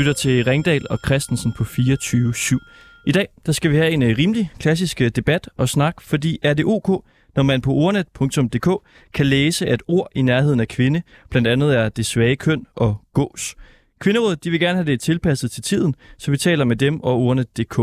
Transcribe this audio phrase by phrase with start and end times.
[0.00, 3.04] Lytter til Ringdal og Christensen på 24-7.
[3.06, 6.38] I dag der skal vi have en øh, rimelig klassisk øh, debat og snak, fordi
[6.42, 7.04] er det ok,
[7.36, 8.68] når man på ordnet.dk
[9.14, 12.96] kan læse, at ord i nærheden af kvinde blandt andet er det svage køn og
[13.14, 13.54] gås.
[13.98, 17.16] Kvinderådet de vil gerne have det tilpasset til tiden, så vi taler med dem og
[17.16, 17.80] ordnet.dk.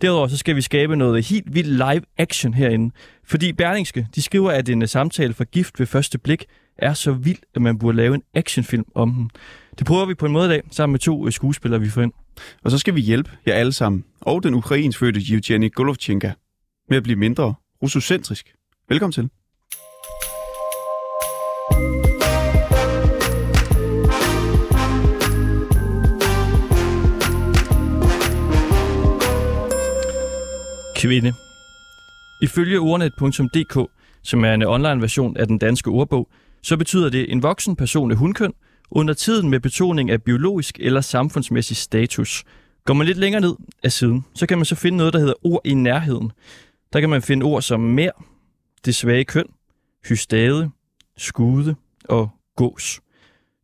[0.00, 2.94] Derudover så skal vi skabe noget helt vildt live action herinde,
[3.24, 6.44] fordi Berlingske de skriver, at en øh, samtale for gift ved første blik
[6.76, 9.30] er så vild, at man burde lave en actionfilm om den.
[9.78, 12.02] Det prøver vi på en måde i dag, sammen med to øh, skuespillere, vi får
[12.02, 12.12] ind.
[12.64, 16.32] Og så skal vi hjælpe jer alle sammen, og den ukrainsk fødte Evgeny Golovchenka,
[16.88, 18.54] med at blive mindre russocentrisk.
[18.88, 19.30] Velkommen til.
[30.96, 31.32] Kvinde.
[32.42, 33.90] Ifølge ordnet.dk,
[34.22, 36.28] som er en online version af den danske ordbog,
[36.62, 38.52] så betyder det en voksen person af hundkøn,
[38.90, 42.44] under tiden med betoning af biologisk eller samfundsmæssig status.
[42.84, 45.46] Går man lidt længere ned af siden, så kan man så finde noget, der hedder
[45.46, 46.32] ord i nærheden.
[46.92, 48.12] Der kan man finde ord som mere,
[48.84, 49.46] det svage køn,
[50.08, 50.70] hystade,
[51.16, 53.00] skude og gås.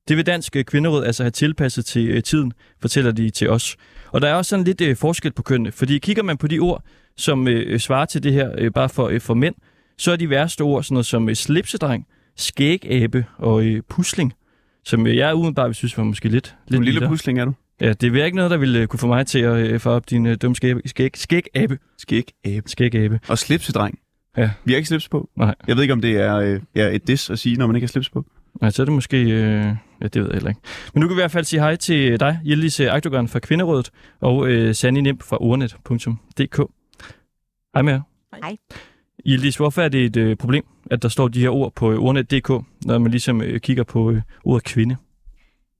[0.08, 3.76] Det vil Dansk Kvinderåd altså have tilpasset til øh, tiden, fortæller de til os.
[4.12, 6.58] Og der er også sådan lidt øh, forskel på kønnene, fordi kigger man på de
[6.58, 6.84] ord,
[7.16, 9.54] som øh, svarer til det her bare for, for mænd,
[9.98, 14.32] så er de værste ord sådan noget som slipsedreng, skægabe og pusling,
[14.84, 17.52] som øh, jeg udenbart vil synes var måske lidt, lidt En lille pusling er du.
[17.80, 19.90] Ja, det er ikke noget, der ville øh, kunne få mig til at øh, få
[19.90, 21.78] op din øh, dumme skæg, skæg, skægabe.
[21.98, 22.68] Skæg, abe.
[22.68, 23.20] Skægabe.
[23.28, 23.98] Og slipsedreng.
[24.36, 24.50] Ja.
[24.64, 25.28] Vi har ikke slips på.
[25.36, 25.54] Nej.
[25.68, 27.84] Jeg ved ikke, om det er øh, ja, et dis at sige, når man ikke
[27.84, 28.24] har slips på.
[28.60, 29.20] Nej, så er det måske...
[29.22, 29.66] Øh,
[30.00, 30.60] ja, det ved jeg heller ikke.
[30.94, 33.90] Men nu kan vi i hvert fald sige hej til dig, Yildiz Akdogan fra Kvinderådet,
[34.20, 36.56] og øh, Sanni Nimp fra ordnet.dk.
[37.74, 38.00] Hej med jer.
[38.42, 38.56] Hej.
[39.26, 41.98] Yildiz, hvorfor er det et øh, problem, at der står de her ord på øh,
[41.98, 42.48] ordnet.dk,
[42.84, 44.96] når man ligesom øh, kigger på øh, ordet kvinde?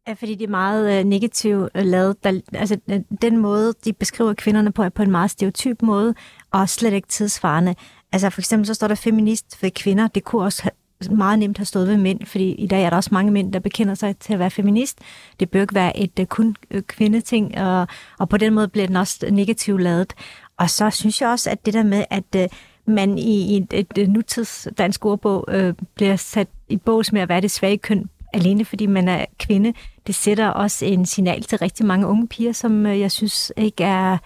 [0.09, 2.25] Ja, fordi det er meget øh, negativt øh, lavet.
[2.25, 6.15] Der, altså, øh, den måde, de beskriver kvinderne på, er på en meget stereotyp måde,
[6.53, 7.75] og slet ikke tidsvarende.
[8.13, 10.09] Altså for eksempel så står der feminist ved kvinder.
[10.09, 10.73] Det kunne også have,
[11.17, 13.59] meget nemt have stået ved mænd, fordi i dag er der også mange mænd, der
[13.59, 14.99] bekender sig til at være feminist.
[15.41, 18.87] Det bør ikke være et uh, kun øh, kvindeting, og, og på den måde bliver
[18.87, 20.15] den også negativt lavet.
[20.59, 22.43] Og så synes jeg også, at det der med, at uh,
[22.87, 27.29] man i et, et, et nutids dansk ordbog øh, bliver sat i bås med at
[27.29, 29.73] være det svage køn, alene fordi man er kvinde,
[30.07, 33.85] det sætter også en signal til rigtig mange unge piger, som øh, jeg synes ikke
[33.85, 34.19] er...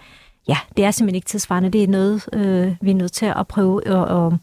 [0.47, 1.69] Ja, det er simpelthen ikke tidsvarende.
[1.69, 4.39] Det er noget, øh, vi er nødt til at prøve at, at,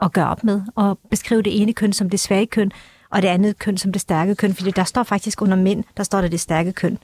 [0.00, 2.70] at gøre op med, og beskrive det ene køn som det svage køn,
[3.10, 6.02] og det andet køn som det stærke køn, fordi der står faktisk under mænd, der
[6.02, 6.98] står der det stærke køn.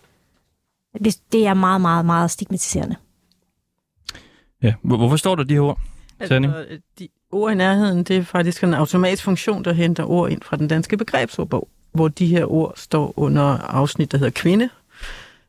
[1.04, 2.96] Det, det er meget, meget, meget stigmatiserende.
[4.62, 5.78] Ja, hvorfor står der de her ord?
[6.28, 6.56] Sanne?
[6.56, 10.42] Altså, de ord i nærheden, det er faktisk en automatisk funktion, der henter ord ind
[10.42, 14.68] fra den danske begrebsordbog, hvor de her ord står under afsnit, der hedder kvinde.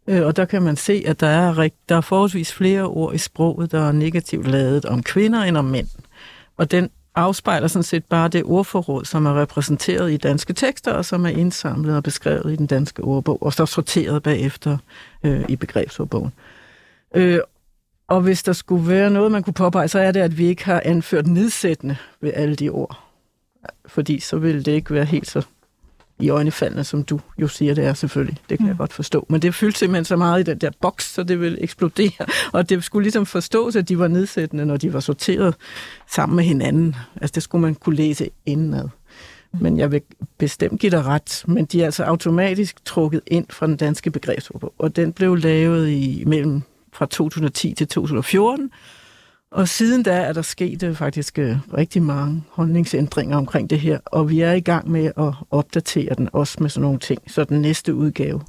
[0.08, 3.18] Øh, Og der kan man se, at der er, der er forholdsvis flere ord i
[3.18, 5.88] sproget, der er negativt lavet om kvinder end om mænd.
[6.58, 11.06] Og den afspejler sådan set bare det ordforråd, som er repræsenteret i danske tekster, og
[11.06, 14.78] som er indsamlet og beskrevet i den danske ordbog, og så sorteret bagefter
[15.24, 16.32] øh, i begrebsordbogen.
[17.16, 17.40] Øh,
[18.14, 20.66] og hvis der skulle være noget, man kunne påpege, så er det, at vi ikke
[20.66, 23.00] har anført nedsættende ved alle de ord.
[23.86, 25.42] Fordi så ville det ikke være helt så
[26.20, 28.38] i øjnefaldende, som du jo siger, det er selvfølgelig.
[28.50, 28.70] Det kan mm.
[28.70, 29.26] jeg godt forstå.
[29.30, 32.26] Men det fyldte simpelthen så meget i den der boks, så det ville eksplodere.
[32.54, 35.56] Og det skulle ligesom forstås, at de var nedsættende, når de var sorteret
[36.12, 36.96] sammen med hinanden.
[37.22, 38.90] Altså det skulle man kunne læse indenad.
[39.60, 40.02] Men jeg vil
[40.38, 44.74] bestemt give dig ret, men de er altså automatisk trukket ind fra den danske begrebsordbog.
[44.78, 46.64] Og den blev lavet i mellem
[46.94, 48.72] fra 2010 til 2014.
[49.52, 54.00] Og siden da er der sket øh, faktisk øh, rigtig mange holdningsændringer omkring det her,
[54.06, 57.44] og vi er i gang med at opdatere den også med sådan nogle ting, så
[57.44, 58.42] den næste udgave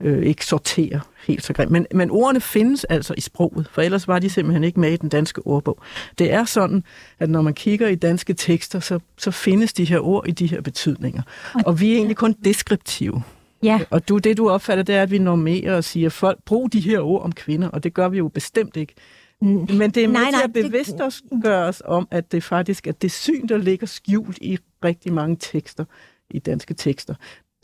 [0.00, 1.70] øh, ikke sorterer helt så grimt.
[1.70, 4.96] Men, men ordene findes altså i sproget, for ellers var de simpelthen ikke med i
[4.96, 5.78] den danske ordbog.
[6.18, 6.84] Det er sådan,
[7.18, 10.46] at når man kigger i danske tekster, så, så findes de her ord i de
[10.46, 11.22] her betydninger.
[11.66, 13.22] Og vi er egentlig kun deskriptive.
[13.62, 16.72] Ja, Og du, det du opfatter, det er, at vi normerer og siger, folk brug
[16.72, 18.94] de her ord om kvinder, og det gør vi jo bestemt ikke.
[19.40, 22.32] Men det er med Nej, nej, til at det- bevidst os gøre os om, at
[22.32, 25.84] det faktisk er det syn, der ligger skjult i rigtig mange tekster,
[26.30, 27.14] i danske tekster.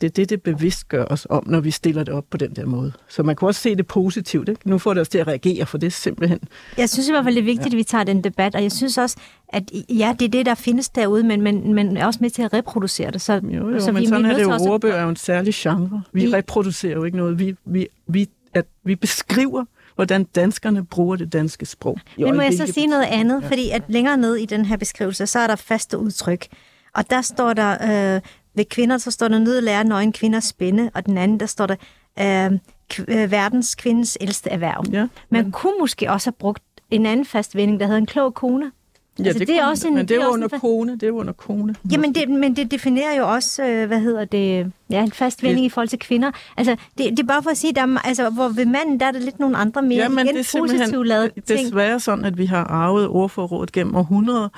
[0.01, 2.55] Det er det, det bevidst gør os om, når vi stiller det op på den
[2.55, 2.91] der måde.
[3.09, 4.49] Så man kan også se det positivt.
[4.49, 4.69] Ikke?
[4.69, 6.39] Nu får det os til at reagere, for det simpelthen...
[6.77, 7.75] Jeg synes i hvert fald, det er vigtigt, ja.
[7.75, 9.17] at vi tager den debat, og jeg synes også,
[9.49, 12.41] at ja, det er det, der findes derude, men, men, men er også med til
[12.41, 13.21] at reproducere det.
[13.21, 14.49] Så, Jo, jo, så men vi sådan nødt er det jo.
[14.51, 16.01] også Ordbøger er jo en særlig genre.
[16.13, 17.39] Vi Vi- reproducerer jo ikke noget.
[17.39, 19.65] Vi, vi, vi, at, vi beskriver,
[19.95, 21.97] hvordan danskerne bruger det danske sprog.
[22.17, 23.41] i Men må jeg så sige noget andet?
[23.41, 23.47] Ja.
[23.47, 26.47] Fordi at længere ned i den her beskrivelse, så er der faste udtryk.
[26.95, 28.21] Og der står der, øh,
[28.55, 31.65] ved kvinder, så står der nødt lære nøgen kvinder spænde, og den anden, der står
[31.67, 31.75] der,
[32.19, 32.59] øh,
[32.93, 34.83] kv- øh, verdens kvindens ældste erhverv.
[34.91, 38.33] Ja, Man kunne måske også have brugt en anden fast vending, der hedder en klog
[38.33, 38.71] kone.
[39.19, 40.47] ja altså, det er kunne- også en- men det det er er jo også under
[40.55, 41.75] en kone, det er under kone.
[41.91, 45.65] Jamen, det, men det definerer jo også, øh, hvad hedder det, ja, en fast vending
[45.65, 46.31] i forhold til kvinder.
[46.57, 49.05] Altså, det, det er bare for at sige, der er, altså, hvor ved manden, der
[49.05, 51.65] er der lidt nogle andre mere Ja, men igen det er positivt ting.
[51.65, 54.49] desværre sådan, at vi har arvet ordforrådet gennem århundreder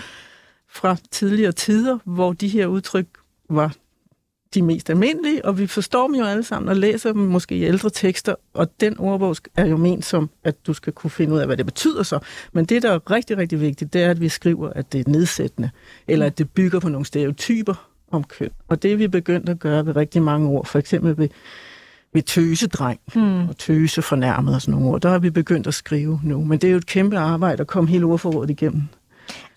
[0.69, 3.07] fra tidligere tider, hvor de her udtryk
[3.49, 3.73] var
[4.53, 7.63] de mest almindelige, og vi forstår dem jo alle sammen og læser dem måske i
[7.63, 11.39] ældre tekster, og den ordbog er jo ment som, at du skal kunne finde ud
[11.39, 12.19] af, hvad det betyder så.
[12.53, 15.11] Men det, der er rigtig, rigtig vigtigt, det er, at vi skriver, at det er
[15.11, 15.69] nedsættende,
[16.07, 18.49] eller at det bygger på nogle stereotyper om køn.
[18.67, 21.29] Og det er vi begyndt at gøre ved rigtig mange ord, for eksempel ved,
[22.13, 23.49] ved tøsedreng Hmm.
[23.49, 25.01] og tøse fornærmet og sådan nogle ord.
[25.01, 26.44] Der har vi begyndt at skrive nu.
[26.44, 28.83] Men det er jo et kæmpe arbejde at komme hele ordforrådet igennem.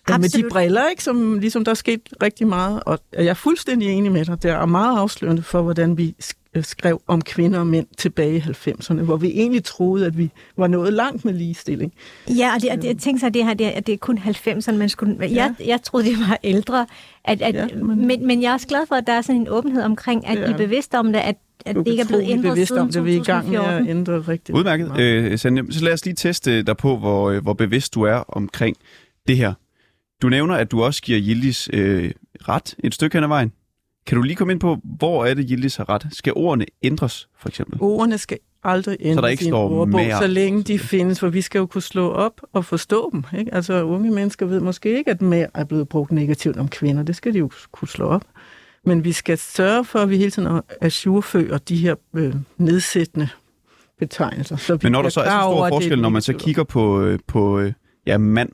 [0.09, 0.51] Ja, med de Absolut.
[0.51, 4.25] briller, ikke, som ligesom der er sket rigtig meget, og jeg er fuldstændig enig med
[4.25, 4.43] dig.
[4.43, 6.15] Det er meget afslørende for, hvordan vi
[6.55, 10.29] øh, skrev om kvinder og mænd tilbage i 90'erne, hvor vi egentlig troede, at vi
[10.57, 11.93] var nået langt med ligestilling.
[12.29, 13.93] Ja, og det, og det, jeg tænkte sig, at det her det er, at det
[13.93, 15.17] er kun 90'erne, man skulle...
[15.21, 15.27] Ja.
[15.35, 16.87] Jeg, jeg troede, det var ældre.
[17.25, 19.21] At, at, Ja, ja, men- men, men, jeg er også glad for, at der er
[19.21, 22.01] sådan en åbenhed omkring, at Det I er bevidste om det, at, at det ikke
[22.01, 23.05] er blevet ændret bevidst siden om det.
[23.05, 23.89] Vi er i gang med at 2014.
[23.97, 24.99] ændre rigtig Udmærket.
[24.99, 28.15] Øh, Sanja, så lad os lige teste dig på, hvor, øh, hvor bevidst du er
[28.27, 28.77] omkring
[29.27, 29.53] det her.
[30.21, 32.11] Du nævner, at du også giver Yildiz øh,
[32.49, 33.51] ret et stykke hen ad vejen.
[34.05, 36.07] Kan du lige komme ind på, hvor er det, Yildiz har ret?
[36.11, 37.77] Skal ordene ændres, for eksempel?
[37.81, 40.17] Ordene skal aldrig ændres ikke i en står ordbog, mere.
[40.17, 43.23] så længe de findes, for vi skal jo kunne slå op og forstå dem.
[43.39, 43.53] Ikke?
[43.53, 47.03] Altså unge mennesker ved måske ikke, at mere er blevet brugt negativt om kvinder.
[47.03, 48.23] Det skal de jo kunne slå op.
[48.85, 53.29] Men vi skal sørge for, at vi hele tiden ajourfører de her øh, nedsættende
[53.99, 54.55] betegnelser.
[54.55, 57.01] Så vi Men når der så er så stor forskel, når man så kigger på,
[57.01, 57.73] øh, på øh,
[58.07, 58.49] ja, mand,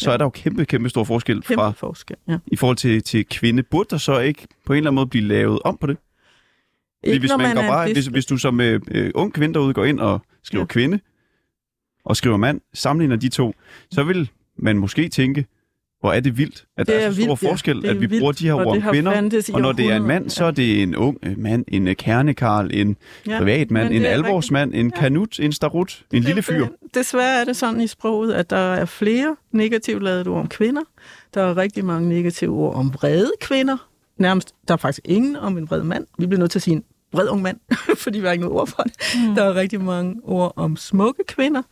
[0.00, 0.14] så Ja.
[0.14, 2.38] er der jo kæmpe, kæmpe stor forskel fra, Kæmpe forskel, ja.
[2.46, 3.62] i forhold til, til kvinde.
[3.62, 5.96] Burde der så ikke på en eller anden måde blive lavet om på det?
[7.04, 9.74] Fordi hvis, når man går bare, hvis, hvis du som øh, øh, ung kvinde derude
[9.74, 10.66] går ind og skriver ja.
[10.66, 11.00] kvinde
[12.04, 13.54] og skriver mand, sammenligner de to,
[13.90, 15.46] så vil man måske tænke,
[16.00, 17.48] hvor er det vildt, at Det der er, er så stor vildt, ja.
[17.50, 19.12] forskel, er at vi vildt, bruger de her ord om kvinder.
[19.54, 21.96] Og når det er en mand, så er det en ung øh, mand, en øh,
[21.96, 25.00] kernekarl, en Ja, privatmand, en alvorsmand, en Ja.
[25.00, 26.64] kanut, en starut, en lille fyr.
[26.66, 30.48] Det- Desværre er det sådan i sproget, at der er flere negativt lavede ord om
[30.48, 30.82] kvinder.
[31.34, 33.76] Der er rigtig mange negative ord om vrede kvinder.
[34.18, 36.06] Nærmest, der er faktisk ingen om en vred mand.
[36.18, 37.56] Vi bliver nødt til at sige en vred ung mand,
[38.04, 38.92] fordi vi har ikke noget ord for det.
[39.28, 39.34] Mm.
[39.34, 41.62] Der er rigtig mange ord om smukke kvinder.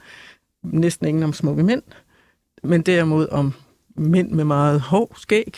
[0.65, 1.83] Næsten ingen om smukke mænd.
[2.63, 3.53] Men derimod om
[3.99, 5.57] mænd med meget hår, skæg,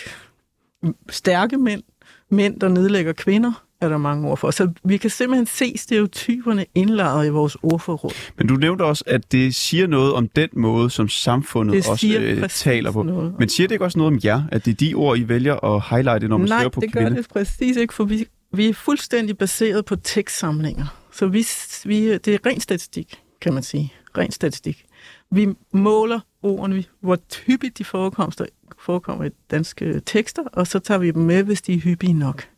[1.10, 1.82] stærke mænd,
[2.30, 4.50] mænd, der nedlægger kvinder, er der mange ord for.
[4.50, 8.12] Så vi kan simpelthen se stereotyperne indlejret i vores ordforråd.
[8.36, 12.06] Men du nævnte også, at det siger noget om den måde, som samfundet Det også
[12.20, 13.02] øh, taler på.
[13.02, 13.34] noget.
[13.38, 15.64] Men siger det ikke også noget om jer, at det er de ord, I vælger
[15.76, 17.16] at highlighte, når man Nej, på det gør kvinde?
[17.16, 20.86] det præcis ikke, for vi, vi er fuldstændig baseret på tekstsamlinger.
[21.12, 21.46] Så vi,
[21.84, 23.92] vi, det er ren statistik, kan man sige.
[24.18, 24.84] Ren statistik.
[25.30, 28.46] Vi måler ordene, hvor hyppigt de forekomster,
[28.78, 32.48] forekommer i danske tekster, og så tager vi dem med, hvis de er hyppige nok.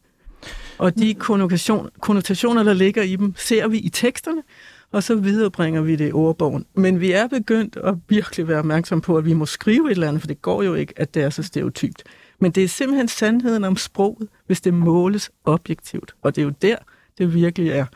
[0.78, 4.42] Og de konnotation, konnotationer, der ligger i dem, ser vi i teksterne,
[4.92, 6.66] og så viderebringer vi det i ordbogen.
[6.74, 10.08] Men vi er begyndt at virkelig være opmærksom på, at vi må skrive et eller
[10.08, 12.02] andet, for det går jo ikke, at det er så stereotypt.
[12.38, 16.14] Men det er simpelthen sandheden om sproget, hvis det måles objektivt.
[16.22, 16.76] Og det er jo der,
[17.18, 17.86] det virkelig er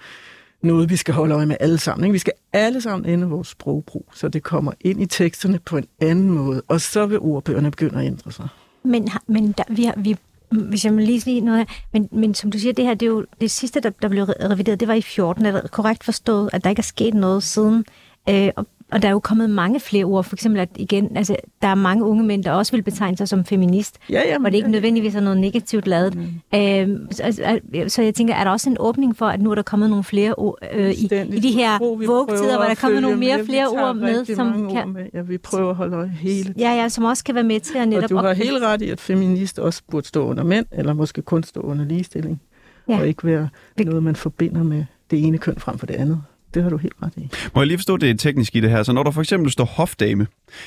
[0.62, 2.04] noget, vi skal holde øje med alle sammen.
[2.04, 2.12] Ikke?
[2.12, 5.86] Vi skal alle sammen ændre vores sprogbrug, så det kommer ind i teksterne på en
[6.00, 8.48] anden måde, og så vil ordbøgerne begynde at ændre sig.
[8.82, 10.16] Men, men der, vi, har, vi,
[10.50, 13.06] hvis jeg må lige sige noget her, men, men som du siger, det her, det
[13.06, 16.04] er jo det sidste, der, der blev revideret, det var i 14, er det korrekt
[16.04, 17.84] forstået, at der ikke er sket noget siden,
[18.28, 21.36] øh, og, og der er jo kommet mange flere ord, for eksempel at igen, altså,
[21.62, 24.48] der er mange unge mænd, der også vil betegne sig som feminist, Ja, ja, hvor
[24.48, 26.14] det ikke nødvendigvis er noget negativt lavet.
[26.14, 26.58] Mm.
[26.58, 29.54] Øh, så, altså, så jeg tænker, er der også en åbning for, at nu er
[29.54, 31.04] der kommet nogle flere ord øh, i,
[31.36, 33.46] i de her vågtider, hvor der er at kommet nogle mere med.
[33.46, 35.06] Flere ord med, som kan, med.
[35.14, 37.78] Ja, vi prøver at holde øje hele ja, ja, som også kan være med til
[37.78, 38.02] at netop...
[38.04, 40.92] Og du har op- helt ret i, at feminist også burde stå under mænd, eller
[40.92, 42.40] måske kun stå under ligestilling,
[42.88, 42.94] Ja.
[42.94, 43.00] ja.
[43.00, 46.22] og ikke være noget, man forbinder med det ene køn frem for det andet.
[46.56, 47.30] Det har du helt ret i.
[47.54, 48.82] Må jeg lige forstå det teknisk i det her?
[48.82, 50.26] Så når der for eksempel står hofdame,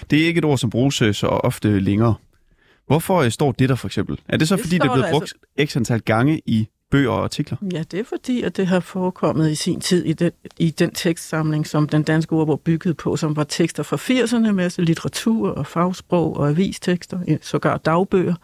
[0.09, 2.15] det er ikke et ord, som bruges øh, så ofte længere.
[2.87, 4.19] Hvorfor øh, står det der for eksempel?
[4.27, 5.33] Er det så Det fordi, det er blevet brugt
[5.65, 7.57] x antal gange i bøger og artikler?
[7.73, 10.93] Ja, det er fordi, at det har forekommet i sin tid i den, i den
[10.93, 15.67] tekstsamling, som den danske ordbog byggede på, som var tekster fra 80'erne, masse litteratur og
[15.67, 18.35] fagsprog og avistekster, sågar dagbøger.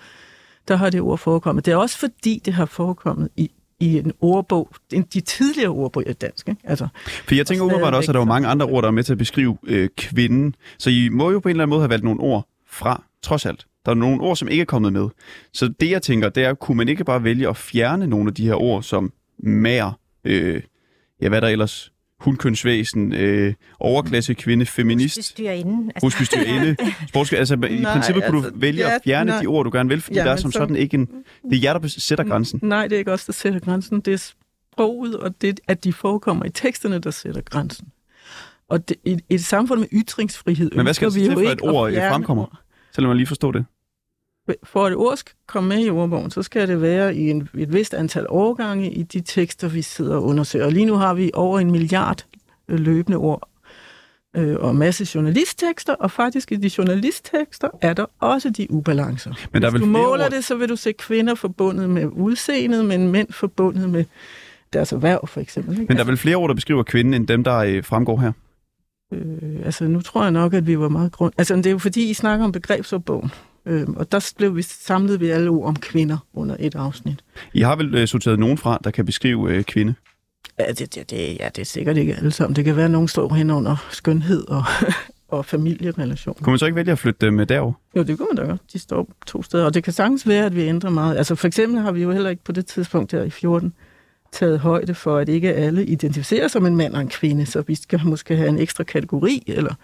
[0.68, 1.66] Der har det ord forekommet.
[1.66, 6.14] Det er også fordi, det har forekommet i, i en ordbog, de tidligere ordbøger i
[6.14, 6.50] dansk.
[6.50, 6.62] Ikke?
[6.64, 6.88] Altså,
[7.28, 9.04] For jeg tænker umiddelbart også, at der er stadigvæk mange andre ord, der er med
[9.04, 10.56] til at beskrive øh, kvinden.
[10.78, 13.46] Så I må jo på en eller anden måde have valgt nogle ord fra, trods
[13.46, 13.66] alt.
[13.86, 15.08] Der er nogle ord, som ikke er kommet med.
[15.54, 18.34] Så det, jeg tænker, det er, kunne man ikke bare vælge at fjerne nogle af
[18.34, 20.62] de her ord, som mær, øh,
[21.22, 25.92] ja, hvad der ellers hundkønsvæsen, øh, overklasse kvinde, feminist, Husbestyrerinde.
[25.96, 26.76] Altså, husbestyrerinde,
[27.10, 27.40] sportskab.
[27.40, 29.42] Altså, i Nej, princippet kunne du altså, vælge ja, at fjerne nej.
[29.42, 31.06] de ord, du gerne vil, fordi Ja, der er som så- sådan ikke en...
[31.50, 32.60] Det er jer, der sætter grænsen.
[32.64, 34.00] Nej, det er ikke os, der sætter grænsen.
[34.02, 34.32] Det er
[34.74, 37.88] sproget, og det, at de forekommer i teksterne, der sætter grænsen.
[38.70, 41.34] Og det, i, i et samfund med ytringsfrihed Men hvad skal der vi til jo
[41.40, 42.62] for, at et ord fremkommer?
[42.98, 43.66] lad mig lige forstå det.
[44.64, 47.74] For at ord skal komme med i ordbogen, så skal det være i en, et
[47.74, 50.66] vist antal årgange i de tekster, vi sidder og undersøger.
[50.66, 52.26] Og lige nu har vi over en milliard
[52.68, 53.50] øh, løbende ord
[54.36, 59.34] øh, og masse journalisttekster, og faktisk i de journalisttekster er der også de ubalancer.
[59.52, 62.06] Men der er Hvis du måler ord- det, så vil du se kvinder forbundet med
[62.06, 64.06] udseendet, men mænd forbundet med
[64.74, 65.74] deres erhverv, for eksempel.
[65.74, 65.86] Ikke?
[65.90, 68.32] Men der er vel flere ord, der beskriver kvinden, end dem, der øh, fremgår her.
[69.14, 71.34] Øh, altså, nu tror jeg nok, at vi var meget grund...
[71.38, 73.32] Altså, det er jo fordi, I snakker om begrebsordbogen.
[73.66, 77.24] Øh, og der blev vi samlet ved alle ord om kvinder under et afsnit.
[77.54, 79.94] I har vel øh, sorteret nogen fra, der kan beskrive øh, kvinde.
[80.60, 82.56] Ja, det, det, det, ja, det er sikkert ikke alle sammen.
[82.56, 84.64] Det kan være, at nogen står hen under skønhed og,
[85.38, 86.36] og familierelation.
[86.42, 87.74] Kunne man så ikke vælge at flytte dem øh, derover?
[87.96, 88.62] Jo, det kunne man da godt.
[88.74, 89.66] De står to steder.
[89.66, 91.18] Og det kan sagtens være, at vi ændrer meget.
[91.18, 93.74] Altså for eksempel har vi jo heller ikke på det tidspunkt der i 14
[94.32, 97.46] taget højde for, at ikke alle identificerer som en mand og en kvinde.
[97.46, 99.76] Så vi skal måske have en ekstra kategori, eller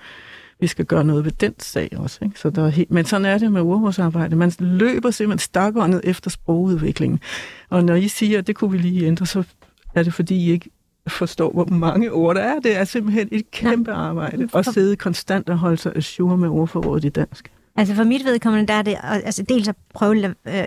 [0.61, 2.19] vi skal gøre noget ved den sag også.
[2.25, 2.39] Ikke?
[2.39, 2.91] Så der er helt...
[2.91, 4.35] Men sådan er det med ordbogsarbejde.
[4.35, 7.19] Man løber simpelthen stakåndet efter sprogudviklingen.
[7.69, 9.43] Og når I siger, at det kunne vi lige ændre, så
[9.95, 10.69] er det fordi, I ikke
[11.07, 12.59] forstår, hvor mange ord der er.
[12.59, 17.05] Det er simpelthen et kæmpe arbejde at sidde konstant og holde sig assure med ordforrådet
[17.05, 17.51] i dansk.
[17.75, 20.63] Altså for mit vedkommende, der er det altså dels at prøve øh,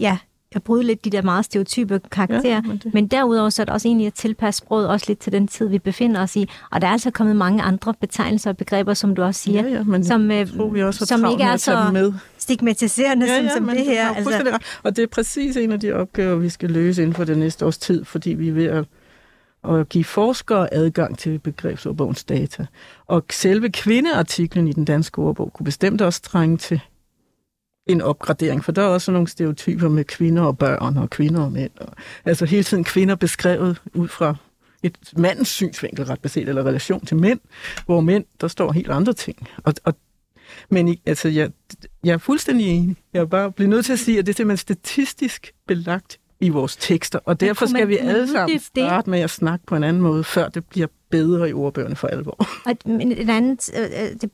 [0.00, 0.18] ja,
[0.54, 3.62] at bryde lidt de der meget stereotype karakterer, Ja, men men, det- men derudover så
[3.62, 6.36] er det også egentlig at tilpasse sproget også lidt til den tid, vi befinder os
[6.36, 6.48] i.
[6.70, 9.68] Og der er altså kommet mange andre betegnelser og begreber, som du også siger, Ja,
[9.68, 12.12] ja, men som, øh, tror, vi også som ikke er så med.
[12.38, 14.10] stigmatiserende ja, ja, som men det her.
[14.54, 14.62] ret.
[14.82, 17.66] Og det er præcis en af de opgaver, vi skal løse inden for det næste
[17.66, 18.84] års tid, fordi vi er ved at,
[19.70, 22.66] at give forskere adgang til begrebsordbogens data.
[23.06, 26.80] Og selve kvindeartiklen i den danske ordbog kunne bestemt også trænge til
[27.88, 31.52] en opgradering, for der er også nogle stereotyper med kvinder og børn og kvinder og
[31.52, 31.70] mænd.
[31.80, 31.88] Og,
[32.24, 34.36] altså hele tiden kvinder beskrevet ud fra
[34.82, 37.40] et mandens synsvinkel ret beset, eller relation til mænd,
[37.86, 39.48] hvor mænd, der står helt andre ting.
[39.64, 39.94] Og, og
[40.70, 41.50] men altså, jeg,
[42.04, 42.96] jeg er fuldstændig enig.
[43.12, 46.48] Jeg er bare blevet nødt til at sige, at det er simpelthen statistisk belagt i
[46.48, 50.02] vores tekster, og derfor skal vi alle sammen starte med at snakke på en anden
[50.02, 52.46] måde, før det bliver bedre i ordbøgerne for alvor.
[52.66, 54.30] Og et andet, øh, øh, det,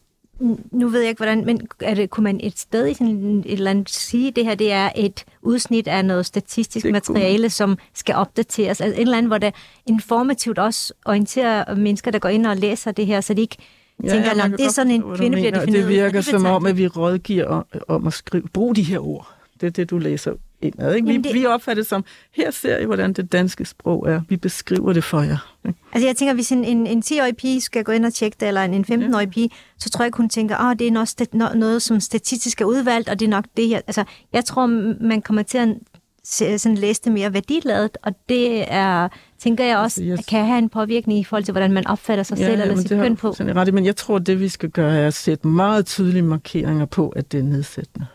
[0.70, 3.52] nu ved jeg ikke hvordan, men er det, kunne man et sted i sådan et
[3.52, 7.50] eller andet sige, det her det er et udsnit af noget statistisk Det kunne materiale,
[7.50, 9.54] som skal opdateres, altså et eller andet, hvor det
[9.86, 13.56] informativt også orienterer mennesker, der går ind og læser det her, så de ikke
[14.04, 15.84] ja, tænker, at kan det er sådan en kvinde bliver defineret.
[15.84, 19.28] Det virker de som om, at vi rådgiver om at skrive, brug de her ord.
[19.60, 20.32] Det er det, du læser
[20.64, 20.94] indad.
[20.94, 21.06] Ikke?
[21.06, 24.20] Vi, Jamen, det- vi opfatter det som, her ser I, hvordan det danske sprog er.
[24.28, 25.56] Vi beskriver det for jer.
[25.66, 25.78] Ikke?
[25.92, 28.48] Altså jeg tænker, hvis en, en, en 10-årig pige skal gå ind og tjekke det,
[28.48, 30.90] eller en, en 15-årig pige, så tror jeg ikke, hun tænker, at oh, det er
[30.92, 31.20] noget,
[31.52, 33.80] no- noget, som statistisk er udvalgt, og det er nok det her.
[33.86, 34.66] Altså, jeg tror,
[35.04, 40.00] man kommer til at sådan læse det mere værdiladet, og det er, tænker jeg også,
[40.00, 42.76] Altså, jeg- kan have en påvirkning i forhold til, hvordan man opfatter sig selv eller
[42.76, 43.30] sit køn på.
[43.30, 43.74] ret.
[43.74, 47.32] Men jeg tror, det vi skal gøre, er at sætte meget tydelige markeringer på, at
[47.32, 48.06] det er nedsættende.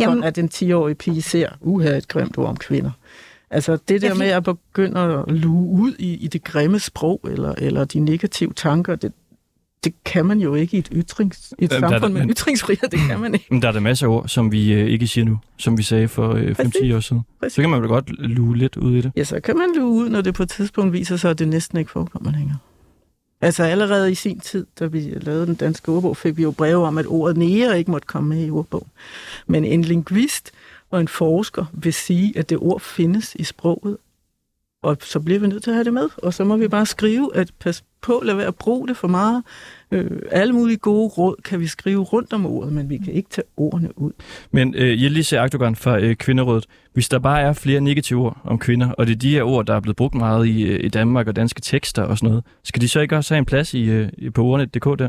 [0.00, 2.90] Jamen, Jamen, at en 10-årig pige ser, uha, et grimt ord om kvinder.
[3.50, 7.20] Altså det der Ja, med at begynde at luge ud i, i det grimme sprog,
[7.30, 9.12] eller, eller de negative tanker, det,
[9.84, 12.26] det kan man jo ikke i et, ytrings, i et Jamen, der samfund der- med
[12.26, 13.46] men- ytringsfrihed, det kan man ikke.
[13.50, 15.82] Men der er der masser af ord, som vi øh, ikke siger nu, som vi
[15.82, 17.22] sagde for øh, 5-10 år siden.
[17.40, 17.54] Præcis.
[17.54, 19.12] Så kan man vel godt luge lidt ud i det.
[19.16, 21.48] Ja, så kan man luge ud, når det på et tidspunkt viser sig, at det
[21.48, 22.56] næsten ikke forekommer længere.
[23.40, 26.86] Altså allerede i sin tid, da vi lavede den danske ordbog, fik vi jo breve
[26.86, 28.88] om, at ordet nære ikke måtte komme med i ordbogen.
[29.46, 30.52] Men en lingvist
[30.90, 33.96] og en forsker vil sige, at det ord findes i sproget,
[34.82, 36.08] og så bliver vi nødt til at have det med.
[36.16, 39.08] Og så må vi bare skrive, at pas på, lad være at bruge det for
[39.08, 39.42] meget.
[39.90, 43.30] Øh, alle mulige gode råd kan vi skrive rundt om ordet, men vi kan ikke
[43.30, 44.12] tage ordene ud.
[44.50, 48.58] Men øh, Jelise Akdogan fra øh, Kvinderådet, hvis der bare er flere negative ord om
[48.58, 50.88] kvinder, og det er de her ord, der er blevet brugt meget i, øh, i
[50.88, 53.74] Danmark og danske tekster og sådan noget, skal de så ikke også have en plads
[53.74, 55.08] i, øh, på ordnet.dk der?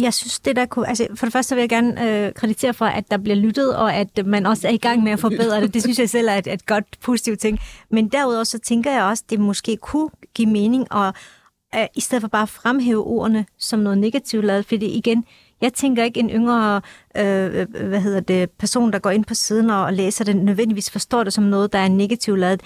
[0.00, 0.88] Jeg synes, det der kunne...
[0.88, 3.94] Altså, for det første vil jeg gerne øh, kreditere for, at der bliver lyttet, og
[3.94, 5.74] at øh, man også er i gang med at forbedre det.
[5.74, 7.58] Det synes jeg selv er et, et godt, positivt ting.
[7.90, 11.14] Men derudover så tænker jeg også, at det måske kunne give mening, og
[11.74, 15.24] øh, i stedet for bare at fremhæve ordene som noget negativt lavet, fordi igen,
[15.60, 16.80] jeg tænker ikke en yngre
[17.16, 20.90] øh, øh hvad hedder det, person, der går ind på siden og, læser det, nødvendigvis
[20.90, 22.60] forstår det som noget, der er negativt lavet.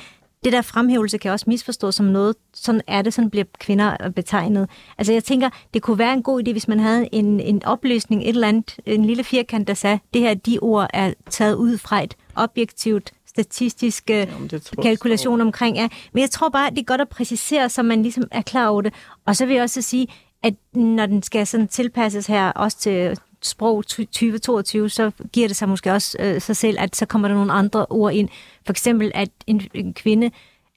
[0.44, 4.70] Det der fremhævelse kan også misforstås som noget, sådan er det, sådan bliver kvinder betegnet.
[4.98, 8.22] Altså jeg tænker, det kunne være en god idé, hvis man havde en, en opløsning,
[8.22, 11.78] et eller andet, en lille firkant, der sagde, det her, de ord er taget ud
[11.78, 15.88] fra et objektivt statistiske Jamen, jeg kalkulation omkring er.
[16.12, 18.82] Men jeg tror bare, det er godt at præcisere, så man ligesom er klar over
[18.82, 18.94] det.
[19.26, 20.06] Og så vil jeg også sige,
[20.42, 25.68] at når den skal sådan tilpasses her, også til sprog 2022, så giver det sig
[25.68, 28.28] måske også øh, sig selv, at så kommer der nogle andre ord ind.
[28.66, 30.30] For eksempel, at en, en kvinde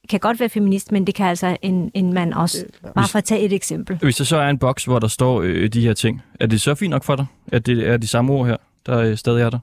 [0.09, 2.65] kan godt være feminist, men det kan altså en, en mand også.
[2.79, 2.93] Klart.
[2.93, 3.97] Bare for at tage et eksempel.
[3.97, 6.61] Hvis der så er en boks, hvor der står øh, de her ting, er det
[6.61, 9.41] så fint nok for dig, at det er de samme ord her, der øh, stadig
[9.41, 9.59] er der?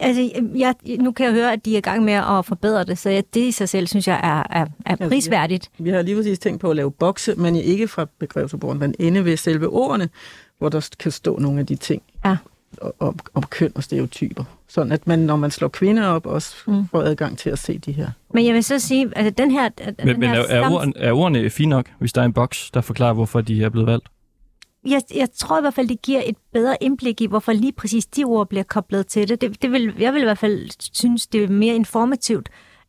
[0.00, 2.98] Altså, jeg, nu kan jeg høre, at de er i gang med at forbedre det,
[2.98, 5.08] så det i sig selv, synes jeg, er, er, er ja.
[5.08, 5.70] prisværdigt.
[5.78, 9.24] Vi har lige præcis tænkt på at lave bokse, men ikke fra begrebsordbogen, men inde
[9.24, 10.08] ved selve ordene,
[10.58, 12.36] hvor der kan stå nogle af de ting Ja.
[13.00, 14.44] om, om køn og stereotyper.
[14.68, 16.88] Sådan at man, når man slår kvinder op, også Mm.
[16.88, 18.08] får adgang til at se de her.
[18.34, 19.68] Men jeg vil så sige, at den her...
[19.68, 22.24] Den Men, men her er, er, sam- orden, er ordene fint nok, hvis der er
[22.24, 24.08] en boks, der forklarer, hvorfor de er blevet valgt?
[24.90, 28.06] Jeg, jeg tror i hvert fald, det giver et bedre indblik i, hvorfor lige præcis
[28.06, 29.40] de ord bliver koblet til det.
[29.40, 32.48] det, det vil, jeg vil i hvert fald synes, det er mere informativt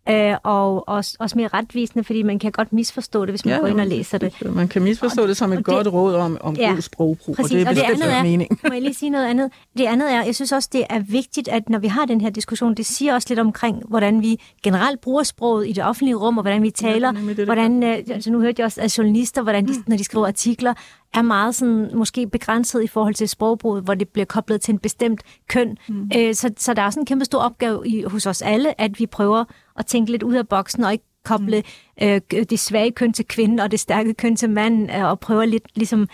[0.10, 3.60] øh, og også, også mere retvisende, fordi man kan godt misforstå det, hvis man ja,
[3.60, 4.34] går ind og læser det.
[4.56, 7.36] Man kan misforstå det som et og det- godt råd om, om Ja, god sprogbrug,
[7.36, 7.51] præcis.
[7.51, 8.60] og det er Og det bestemt andet er- mening.
[8.63, 9.51] Må jeg lige sige noget andet?
[9.77, 12.29] Det andet er, jeg synes også, det er vigtigt, at når vi har den her
[12.29, 16.38] diskussion, det siger også lidt omkring, hvordan vi generelt bruger sproget i det offentlige rum,
[16.38, 17.12] og hvordan vi taler.
[17.12, 19.98] nemlig det, det hvordan, øh, altså nu hørte jeg også, at journalister, hvordan de, når
[19.98, 20.74] de skriver artikler,
[21.13, 24.80] er meget sådan, måske begrænset i forhold til sprogbruget, hvor det bliver koblet til en
[24.80, 25.78] bestemt køn.
[25.88, 26.12] Mm.
[26.18, 29.00] Øh, så, så der er også en kæmpe stor opgave i, hos os alle, at
[29.00, 29.44] vi prøver
[29.78, 31.63] at tænke lidt ud af boksen, og ikke koble
[32.01, 35.46] øh, det svage køn til kvinden, og det stærke køn til manden, øh, og prøver
[35.46, 36.08] lidt ligesom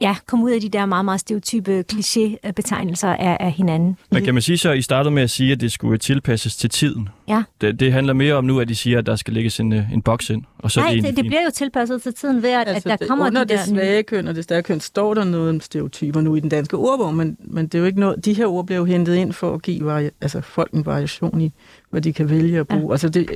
[0.00, 3.96] ja, komme ud af de der meget, meget stereotype kliché-betegnelser af, af hinanden.
[4.10, 6.56] Men kan man sige så, at I startede med at sige, at det skulle tilpasses
[6.56, 7.08] til tiden?
[7.28, 7.42] Ja.
[7.60, 9.92] Det, det handler mere om nu, at de siger, at der skal lægges en, øh,
[9.92, 12.50] en boks ind, og så Nej, det, det, det bliver jo tilpasset til tiden ved,
[12.50, 13.56] at, altså, at der kommer under de der...
[13.56, 16.48] det svage køn og det stærke køn står der noget om stereotyper nu i den
[16.48, 19.14] danske ordbog, men, men det er jo ikke noget, de her ord bliver jo hentet
[19.14, 21.52] ind for at give vari, altså folk en variation i,
[21.90, 22.86] hvad de kan vælge at bruge.
[22.86, 22.92] Ja.
[22.92, 23.30] Altså det,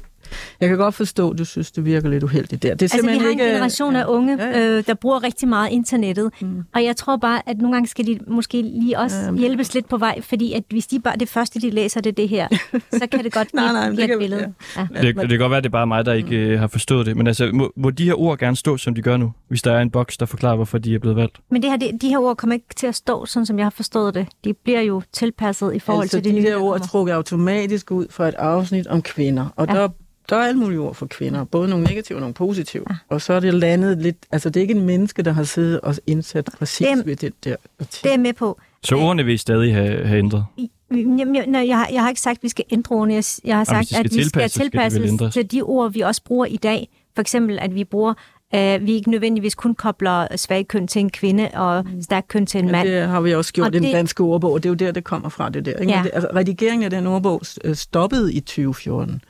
[0.61, 2.75] jeg kan godt forstå, at du synes, det virker lidt uheldigt der.
[2.75, 4.69] Det er Altså, vi har en ikke, generation af unge, Ja, ja.
[4.79, 6.31] øh, der bruger rigtig meget internettet.
[6.41, 6.63] Mm.
[6.75, 9.41] Og jeg tror bare, at nogle gange skal de måske lige også Jamen.
[9.41, 12.15] hjælpes lidt på vej, fordi at hvis de bare det første, de læser, det er
[12.15, 12.49] det her,
[12.93, 14.55] så kan det godt blive nej, men et det forkert kan- billede.
[14.77, 14.87] Ja.
[15.03, 17.07] Det, det kan godt være, at det er bare mig, der ikke øh, har forstået
[17.07, 17.17] det.
[17.17, 19.33] Men altså, må, må de her ord gerne stå, som de gør nu?
[19.49, 21.39] Hvis der er en boks, der forklarer, hvorfor de er blevet valgt?
[21.51, 23.65] Men det her, det, de her ord kommer ikke til at stå, sådan som jeg
[23.65, 24.27] har forstået det.
[24.45, 26.47] De bliver jo tilpasset i forhold altså, til det de nye.
[26.47, 29.75] der der ord er trukket automatisk ud fra et afsnit om kvinder, og Ja.
[29.75, 29.81] ja.
[29.83, 29.89] der,
[30.29, 32.85] der er alle mulige ord for kvinder, både nogle negative og nogle positive.
[32.91, 32.95] Ja.
[33.09, 35.81] Og så er det landet lidt, altså det er ikke en menneske, der har siddet
[35.81, 37.57] og indsat præcis Det det, ved det der.
[38.05, 38.59] Det er med på.
[38.85, 40.45] Så ordene vil I stadig have, have ændret?
[40.91, 43.15] Jamen, jeg, nej, jeg, har, jeg har ikke sagt, at vi skal ændre ordene.
[43.15, 45.35] Jeg, jeg har Jamen, sagt, skal at vi skal tilpasses ændres.
[45.35, 46.89] til de ord, vi også bruger i dag.
[47.15, 48.15] For eksempel, at vi bruger,
[48.55, 52.59] øh, vi ikke nødvendigvis kun kobler svag køn til en kvinde og stærk køn til
[52.61, 52.89] en mand.
[52.89, 54.75] det har vi også gjort Og i den det- danske ordbog, og det er jo
[54.75, 55.77] der, det kommer fra, det der.
[55.77, 55.93] Ikke?
[55.93, 55.97] Ja.
[55.99, 59.21] Men det, altså, redigeringen af den ordbog øh, stoppede i 2014.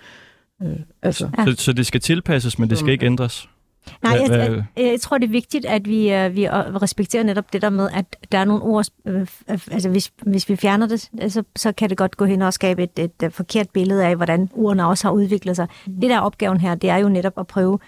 [0.63, 1.45] Øh, altså, Ja.
[1.45, 3.49] Så, så det skal tilpasses, men det skal ikke ændres?
[4.03, 4.31] Nej, jeg,
[4.77, 7.71] jeg, jeg tror, det er vigtigt, at vi, øh, vi øh, respekterer netop det der
[7.71, 11.43] med, at der er nogle ord, øh, øh, altså hvis, hvis vi fjerner det, så,
[11.57, 14.51] så kan det godt gå hen og skabe et, et, et forkert billede af, hvordan
[14.53, 15.69] ordene også har udviklet sig.
[15.87, 17.79] Det der er opgaven her, det er jo netop at prøve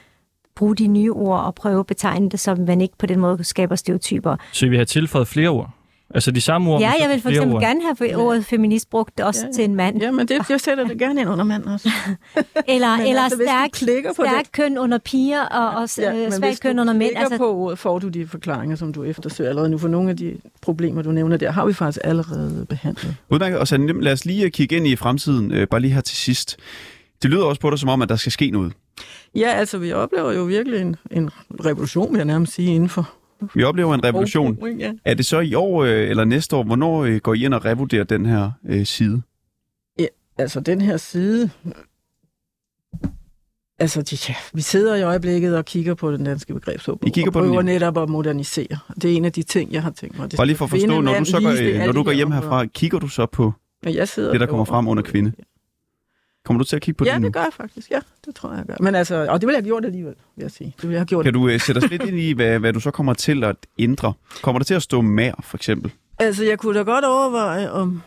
[0.57, 3.45] bruge de nye ord og prøve at betegne det, så man ikke på den måde
[3.45, 4.37] skaber stereotyper.
[4.53, 5.71] Så I vil have tilføjet flere ord?
[6.14, 6.81] Altså de samme ord?
[6.81, 7.62] Ja, jeg vil for eksempel ord.
[7.62, 9.53] gerne have for ordet feminist brugt også Ja, ja.
[9.53, 10.01] til en mand.
[10.03, 11.90] ja, men det, jeg sætter det gerne ind under mand også.
[12.68, 16.79] Eller, Men eller altså, stærk, stærk det- køn under piger og, og Ja, hvis køn
[16.79, 17.11] under mænd.
[17.16, 19.79] klikker på ordet, får du de forklaringer, som du eftersøger allerede nu.
[19.79, 23.16] For nogle af de problemer, du nævner der, har vi faktisk allerede behandlet.
[23.31, 23.59] Udmærket.
[23.59, 26.57] Og så lad os lige kigge ind i fremtiden, øh, bare lige her til sidst.
[27.23, 28.73] Det lyder også på dig som om, at der skal ske noget.
[29.35, 31.31] Ja, altså, vi oplever jo virkelig en, en
[31.64, 33.11] revolution, vil jeg nærmest sige, inden for...
[33.55, 34.55] Vi oplever en revolution.
[34.55, 34.79] sprogbrug?
[34.79, 34.92] Ja.
[35.05, 36.62] Er det så i år øh, eller næste år?
[36.62, 39.22] Hvornår øh, går I ind og revurderer den her øh, side?
[40.38, 41.50] Altså, den her side...
[43.79, 47.09] Altså, ja, vi sidder i øjeblikket og kigger på den danske begrebsordbog.
[47.09, 47.72] I kigger og på den, prøver ja.
[47.72, 48.79] netop at modernisere.
[48.94, 50.31] Det er en af de ting, jeg har tænkt mig.
[50.31, 52.66] Det Bare lige for at forstå, når du, så går, når du går hjem herfra,
[52.66, 53.53] kigger du så på
[53.85, 55.33] Men jeg sidder det, der og kommer frem under kvinde?
[56.51, 57.27] Kommer du til at kigge på Ja, det nu?
[57.27, 57.91] det gør jeg faktisk.
[57.91, 58.75] Ja, det tror jeg, jeg gør.
[58.81, 60.75] Men altså, og det ville jeg have gjort alligevel, vil jeg sige.
[60.77, 61.25] Det ville jeg have gjort.
[61.25, 63.57] Kan du øh, sætte os lidt ind i, hvad, hvad du så kommer til at
[63.79, 64.13] ændre?
[64.43, 65.93] Kommer der til at stå mere, for eksempel?
[66.19, 68.03] Altså, jeg kunne da godt overveje, om...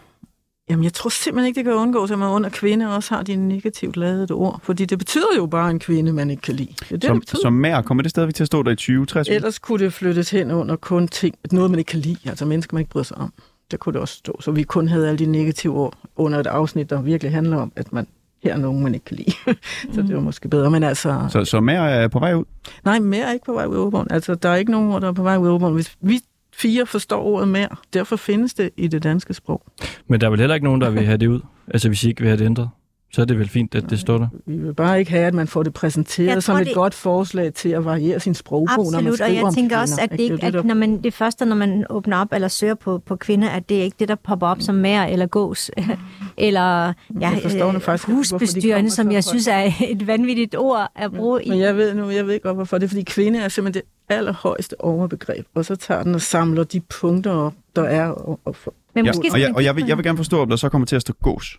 [0.69, 3.35] Jamen, jeg tror simpelthen ikke, det kan undgås, at man under kvinde også har de
[3.35, 4.59] negativt ladede ord.
[4.63, 6.73] Fordi det betyder jo bare en kvinde, man ikke kan lide.
[6.79, 8.75] Det er det, Som, det som mere, kommer det stadigvæk til at stå der i
[8.75, 9.35] 2023?
[9.35, 12.75] Ellers kunne det flyttes hen under kun ting, noget man ikke kan lide, altså mennesker,
[12.75, 13.33] man ikke bryder sig om.
[13.71, 14.41] Der kunne det også stå.
[14.41, 17.71] Så vi kun havde alle de negative ord under et afsnit, der virkelig handler om,
[17.75, 18.07] at man
[18.43, 19.31] her er nogen, man ikke kan lide.
[19.93, 20.71] så det var måske bedre.
[20.71, 22.43] Men altså, Så, så mere er på vej ud?
[22.85, 24.07] nej, mere er ikke på vej ud af ordbogen.
[24.11, 25.73] Altså, der er ikke nogen ord, der er på vej ud af ordbogen.
[25.75, 26.19] Hvis vi
[26.55, 29.61] fire forstår ordet mere, derfor findes det i det danske sprog.
[30.07, 31.39] Men der er vel heller ikke nogen, der vil have det ud?
[31.67, 32.69] Altså hvis I ikke vil have det ændret?
[33.13, 34.27] Så er det vel fint, at det står der.
[34.45, 36.75] Vi vil bare ikke have, at man får det præsenteret Jeg som tror, et det-
[36.75, 39.69] godt forslag til at variere sin sprogbog, når man Absolut, skriver og jeg om tænker
[39.69, 39.81] kvinder.
[39.81, 42.47] også, at det, er ikke, at når man, det første, når man åbner op eller
[42.47, 45.25] søger på, på kvinder, at det er ikke det, der popper op som mær eller
[45.25, 45.71] gås,
[46.37, 50.91] eller ja, Jeg øh, faktisk hvorfor de husbestyrende, som jeg synes er et vanvittigt ord
[50.95, 51.61] at bruge Men i.
[51.61, 52.77] jeg ved nu, jeg ved godt, hvorfor.
[52.77, 56.63] Det er, fordi kvinde er simpelthen det allerhøjeste overbegreb, og så tager den og samler
[56.63, 58.07] de punkter op, der er.
[58.07, 60.41] Og, og for, Men Ja, måske og jeg, og jeg, vil, jeg vil gerne forstå,
[60.41, 61.57] om der så kommer til at stå gås.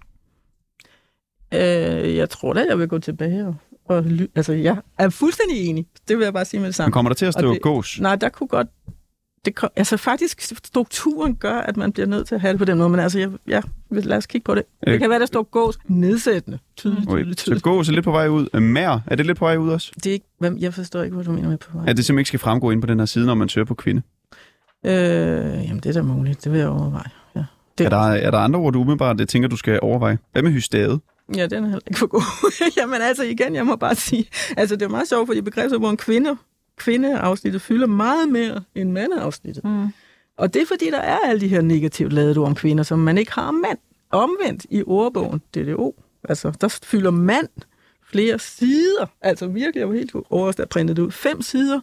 [1.55, 3.55] Øh, jeg tror da, jeg vil gå tilbage og,
[3.89, 5.87] og ly- altså, jeg er fuldstændig enig.
[6.09, 6.93] Det vil jeg bare sige med det Men samme.
[6.93, 8.01] kommer der til at stå gås?
[8.01, 8.67] Nej, der kunne godt...
[9.45, 12.65] Det, kom- altså faktisk, strukturen gør, at man bliver nødt til at have det på
[12.65, 14.63] den måde, men altså, jeg, ja, lad os kigge på det.
[14.87, 14.93] Øh.
[14.93, 16.59] Det kan være, der står gås nedsættende.
[16.77, 17.63] Tydeligt, Okay, tydeligt, så tydeligt.
[17.65, 18.47] gås er lidt på vej ud.
[18.55, 19.93] Øh, Mær, er det lidt på vej ud også?
[19.95, 21.85] Det er ikke, hvem, jeg forstår ikke, hvad du mener med på vej.
[21.89, 23.75] At det simpelthen ikke skal fremgå ind på den her side, når man søger på
[23.75, 24.03] kvinde?
[24.87, 24.93] Øh,
[25.65, 26.45] jamen, det er da muligt.
[26.45, 27.11] Det vil jeg overveje.
[27.37, 27.45] Ja,
[27.79, 30.19] det, Er der, er der andre ord, du umiddelbart det tænker, du skal overveje?
[30.33, 31.01] Hvad med hystade?
[31.37, 32.53] Ja den er heller ikke for god.
[32.79, 35.91] jamen altså igen, jeg må bare sige, altså det er meget sjovt, fordi begrebet, hvor
[35.91, 36.37] en kvinde,
[36.77, 39.65] kvindeafsnittet fylder meget mere end mandeafsnittet.
[39.65, 39.89] Mm.
[40.39, 42.99] Og det er fordi, der er alle de her negativt ladede ord om kvinder, som
[42.99, 43.79] man ikke har om mand.
[44.11, 47.49] Omvendt i ordbogen, DDO, altså der fylder mand
[48.11, 51.81] flere sider, altså virkelig, jeg var helt overrasket, at printet det ud, fem sider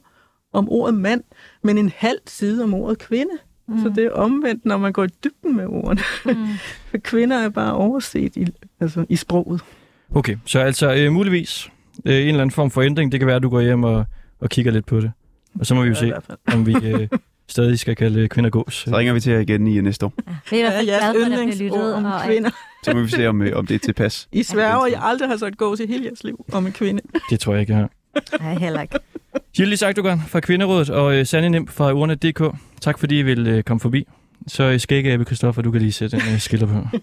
[0.54, 1.24] om ordet mand,
[1.64, 3.32] men en halv side om ordet kvinde.
[3.72, 3.84] Mm.
[3.84, 6.02] Så det er omvendt, når man går i dybden med ordene.
[6.26, 6.48] Mm.
[6.92, 8.48] For kvinder er bare overset i,
[8.80, 9.62] altså, i sproget.
[10.16, 11.70] Okay, så altså øh, muligvis
[12.06, 13.12] øh, en eller anden form for ændring.
[13.12, 14.06] Det kan være, at du går hjem og,
[14.40, 15.12] og kigger lidt på det.
[15.60, 16.38] Og så må vi jo i se, hvert fald.
[16.54, 17.08] om vi øh,
[17.48, 18.74] stadig skal kalde kvinder gås.
[18.88, 20.14] Så ringer vi til jer igen i næste år.
[20.28, 21.94] Ja, det er i hvert fald Ja, glad jeres for, at der bliver lyttet.
[21.96, 22.50] om Og, kvinder.
[22.84, 24.28] Så må vi se, om, øh, om det er tilpas.
[24.32, 27.02] I sværger, jeg aldrig har sagt gås i hele jeres liv om en kvinde.
[27.30, 27.90] Det tror jeg ikke, jeg har.
[28.40, 29.00] nej, heller ikke.
[29.60, 32.56] Yildiz Akdogan fra Kvinderådet og øh, Sanne Nem fra Urne.dk.
[32.82, 34.08] Tak fordi I vil øh, komme forbi.
[34.48, 36.98] Så øh, skægge Abbe Kristoffer, du kan lige sætte en øh, skiller på.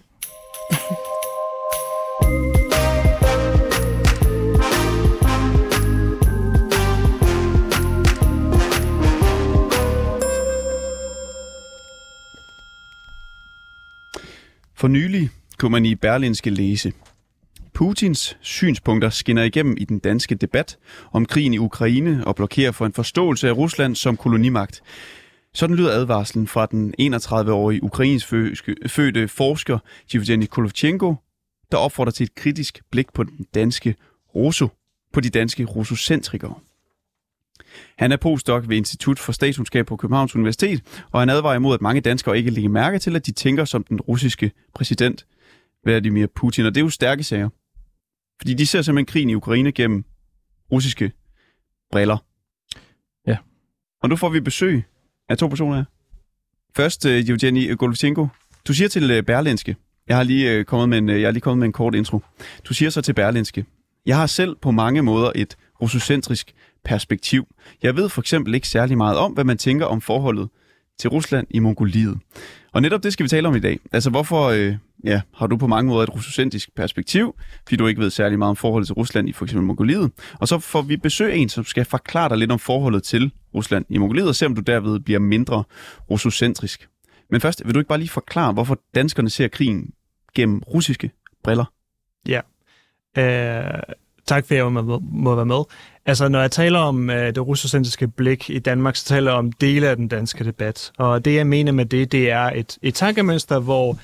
[14.75, 16.91] For nylig kunne man i Berlinske læse.
[17.79, 20.77] Putins synspunkter skinner igennem i den danske debat
[21.11, 24.81] om krigen i Ukraine og blokerer for en forståelse af Rusland som kolonimagt.
[25.53, 28.27] Sådan lyder advarslen fra den 31-årige ukrainsk
[28.87, 29.79] fødte forsker
[30.15, 31.15] Yevgeny Kolovchenko,
[31.71, 33.95] der opfordrer til et kritisk blik på den danske
[34.35, 34.67] Russo,
[35.13, 36.55] på de danske russocentrikere.
[37.97, 41.81] Han er postdoc ved Institut for Statskundskab på Københavns Universitet, og han advarer imod, at
[41.81, 45.25] mange danskere ikke lægger mærke til, at de tænker som den russiske præsident
[45.83, 46.65] Vladimir Putin.
[46.65, 47.49] Og det er jo stærke sager.
[48.41, 50.05] Fordi de ser simpelthen krigen i Ukraine gennem
[50.71, 51.11] russiske
[51.91, 52.17] briller.
[53.27, 53.37] Ja.
[54.03, 54.83] Og nu får vi besøg
[55.29, 55.83] af to personer her.
[56.75, 58.27] Først uh, Evgeny Golovchenko.
[58.67, 59.75] Du siger til uh, Berlinske.
[60.07, 61.95] Jeg har lige uh, kommet med en, uh, jeg har lige kommet med en kort
[61.95, 62.21] intro.
[62.65, 63.65] Du siger så til Berlinske.
[64.05, 67.47] Jeg har selv på mange måder et russocentrisk perspektiv.
[67.83, 70.49] Jeg ved for eksempel ikke særlig meget om, hvad man tænker om forholdet
[70.99, 72.17] til Rusland i Mongoliet.
[72.71, 73.79] Og netop det skal vi tale om i dag.
[73.91, 78.01] Altså hvorfor øh, ja, har du på mange måder et russocentrisk perspektiv, fordi du ikke
[78.01, 80.11] ved særlig meget om forholdet til Rusland i for eksempel Mongoliet.
[80.39, 83.31] Og så får vi besøg af en, som skal forklare dig lidt om forholdet til
[83.55, 85.63] Rusland i Mongoliet, og se om du derved bliver mindre
[86.09, 86.87] russocentrisk.
[87.29, 89.93] Men først, vil du ikke bare lige forklare, hvorfor danskerne ser krigen
[90.35, 91.11] gennem russiske
[91.43, 91.65] briller?
[92.27, 92.41] Ja.
[93.17, 93.81] Øh,
[94.29, 95.63] tak for, at jeg må, må være med.
[96.05, 99.51] Altså, når jeg taler om øh, det russocentriske blik i Danmark, så taler jeg om
[99.51, 100.91] dele af den danske debat.
[100.97, 103.97] Og det, jeg mener med det, det er et, et tankemønster, hvor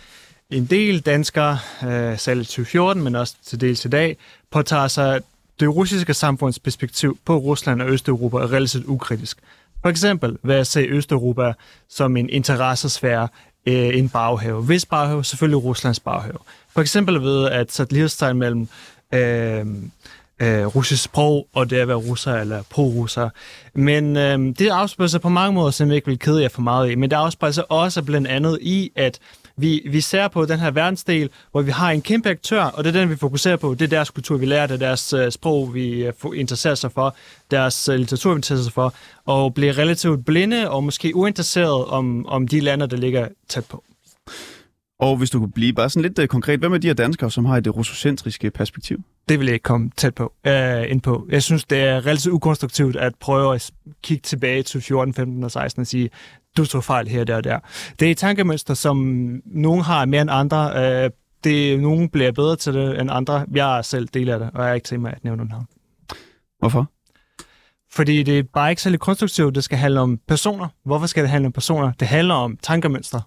[0.49, 4.17] en del danskere, øh, selv i 2014, men også til dels i dag,
[4.51, 5.21] påtager sig
[5.59, 9.37] det russiske samfunds perspektiv på Rusland og Østeuropa er relativt ukritisk.
[9.81, 11.53] For eksempel ved at se Østeuropa
[11.89, 13.27] som en interessesfære,
[13.65, 14.61] øh, en baghave.
[14.61, 16.37] Hvis baghave, selvfølgelig Ruslands baghave.
[16.73, 18.67] For eksempel ved at sætte lighedstegn mellem
[19.13, 19.65] øh,
[20.39, 23.29] øh, russisk sprog og det at være russer eller pro-russer.
[23.73, 26.61] Men øh, det afspejler sig på mange måder, som jeg ikke vil kede jer for
[26.61, 29.19] meget i, men det afspejler sig også blandt andet i, at
[29.57, 32.95] vi, vi ser på den her verdensdel, hvor vi har en kæmpe aktør, og det
[32.95, 33.73] er den, vi fokuserer på.
[33.73, 36.91] Det er deres kultur, vi lærer, det er deres øh, sprog, vi uh, interesserer sig
[36.91, 37.15] for,
[37.51, 38.93] deres øh, litteratur, vi interesserer sig for,
[39.25, 43.83] og bliver relativt blinde og måske uinteresseret om, om de lande, der ligger tæt på.
[44.99, 47.31] Og hvis du kunne blive bare sådan lidt uh, konkret, hvem er de her danskere,
[47.31, 49.03] som har et uh, russocentriske perspektiv?
[49.29, 51.27] Det vil jeg ikke komme tæt på, uh, ind på.
[51.29, 53.71] Jeg synes, det er relativt ukonstruktivt at prøve at
[54.03, 56.09] kigge tilbage til 14, 15 og 16 og sige,
[56.57, 57.59] du tog fejl her, der og der.
[57.99, 58.97] Det er et tankemønster, som
[59.45, 61.03] nogen har mere end andre.
[61.05, 61.11] Uh,
[61.43, 63.45] det, nogen bliver bedre til det end andre.
[63.53, 65.65] Jeg er selv del af det, og jeg er ikke til mig at nævne navn.
[66.59, 66.91] Hvorfor?
[67.91, 69.55] Fordi det er bare ikke særlig konstruktivt.
[69.55, 70.67] Det skal handle om personer.
[70.85, 71.91] Hvorfor skal det handle om personer?
[71.91, 73.21] Det handler om tankemønstre.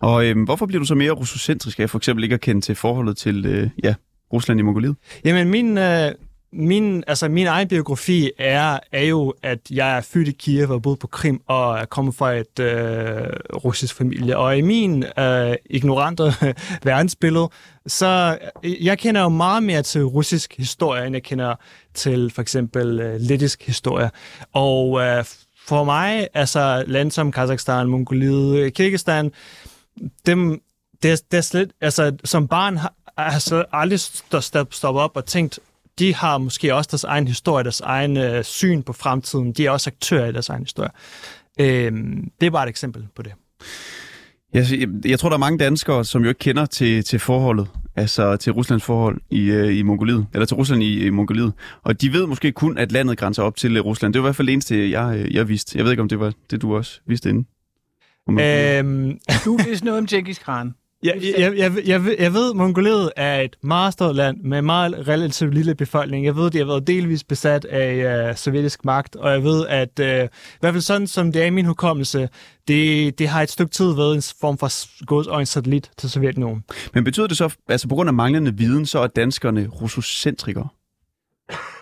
[0.00, 2.74] Og øhm, hvorfor bliver du så mere russocentrisk af for eksempel ikke at kende til
[2.74, 3.94] forholdet til øh, ja,
[4.32, 4.96] Rusland i Mongoliet?
[5.24, 6.12] Jamen, min, øh,
[6.52, 10.82] min, altså, min egen biografi er, er jo, at jeg er født i Kiev og
[10.82, 13.26] boet på Krim og er kommet fra et øh,
[13.64, 14.38] russisk familie.
[14.38, 16.22] Og i min øh, ignorante
[16.84, 17.48] verdensbillede,
[17.86, 21.54] så øh, jeg kender jo meget mere til russisk historie, end jeg kender
[21.94, 24.10] til for eksempel øh, lettisk historie.
[24.52, 25.24] Og øh,
[25.66, 29.32] for mig, altså lande som Kazakhstan, Mongoliet, Kyrgyzstan,
[30.26, 30.60] dem,
[31.02, 35.24] det, er, det er slet, altså som barn har jeg altså aldrig stoppet op og
[35.24, 35.58] tænkt,
[35.98, 39.52] de har måske også deres egen historie, deres egen øh, syn på fremtiden.
[39.52, 40.90] De er også aktører i deres egen historie.
[41.60, 41.92] Øh,
[42.40, 43.32] det er bare et eksempel på det.
[44.54, 48.36] Jeg, jeg, tror, der er mange danskere, som jo ikke kender til, til forholdet, altså
[48.36, 51.52] til Ruslands forhold i, øh, i Mongoliet, eller til Rusland i, i Mongoliet.
[51.82, 54.12] Og de ved måske kun, at landet grænser op til Rusland.
[54.12, 55.78] Det var i hvert fald det eneste, jeg, øh, jeg vidste.
[55.78, 57.46] Jeg ved ikke, om det var det, du også vidste inden.
[58.30, 59.18] Øhm...
[59.44, 60.74] Du vidste noget om Genghis Khan.
[61.04, 64.64] Jeg, jeg, jeg, jeg, jeg ved, at Mongoliet er et meget stort land med en
[64.64, 66.24] meget relativt lille befolkning.
[66.24, 69.66] Jeg ved, at de har været delvis besat af uh, sovjetisk magt, og jeg ved,
[69.66, 72.28] at uh, i hvert fald sådan, som det er i min hukommelse,
[72.68, 76.64] det, det har et stykke tid været en form for godsøjens satellit til Sovjetunionen.
[76.94, 80.68] Men betyder det så, altså på grund af manglende viden, så er danskerne russocentrikere?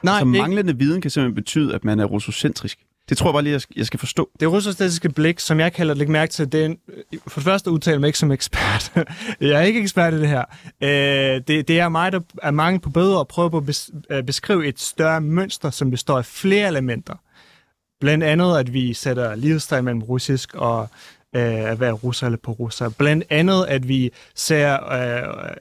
[0.03, 2.79] Nej, altså manglende viden kan simpelthen betyde, at man er russocentrisk?
[3.09, 4.31] Det tror jeg bare lige, jeg skal forstå.
[4.41, 6.79] Det russostatiske blik, som jeg kalder det, mærke til, det er en,
[7.27, 8.93] for det første udtaler mig ikke som ekspert.
[9.41, 10.45] jeg er ikke ekspert i det her.
[10.81, 14.23] Øh, det, det er mig, der er mange på bedre at prøve på at øh,
[14.23, 17.15] beskrive et større mønster, som består af flere elementer.
[18.01, 20.89] Blandt andet, at vi sætter livstegn mellem russisk og
[21.37, 22.89] øh, at være russer eller på russer.
[22.89, 25.53] Blandt andet, at vi ser øh,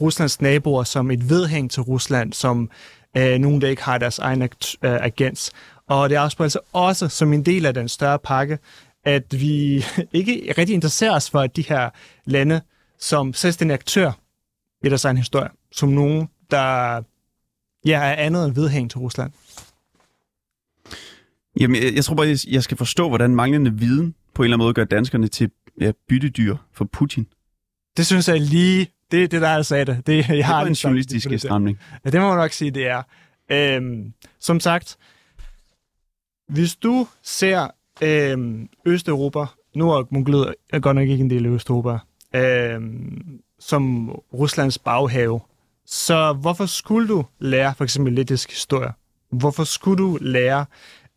[0.00, 2.70] Ruslands naboer som et vedhæng til Rusland, som
[3.16, 5.52] øh, nogen, der ikke har deres egen ag- øh, agens.
[5.88, 8.58] Og det afspejler sig også som en del af den større pakke,
[9.04, 11.90] at vi ikke rigtig interesserer os for de her
[12.24, 12.60] lande
[12.98, 14.12] som selvstændige aktør
[14.84, 17.02] i deres egen historie, som nogen, der
[17.86, 19.32] ja, er andet end vedhæng til Rusland.
[21.60, 24.64] Jamen, jeg, jeg tror bare, jeg skal forstå, hvordan manglende viden på en eller anden
[24.64, 27.26] måde gør danskerne til ja, byttedyr for Putin.
[27.96, 30.06] Det synes jeg lige, det er det, der er sagde det.
[30.06, 31.78] det jeg det har en journalistisk stramning.
[32.04, 33.02] Ja, det må man nok sige, det er.
[33.50, 34.96] Øhm, som sagt,
[36.48, 37.68] hvis du ser
[38.00, 41.98] øh, Østeuropa, nu er Mongoliet er godt nok ikke en del af Østeuropa,
[42.34, 42.80] øh,
[43.58, 45.40] som Ruslands baghave,
[45.86, 48.92] så hvorfor skulle du lære for eksempel lettisk historie?
[49.30, 50.66] Hvorfor skulle du lære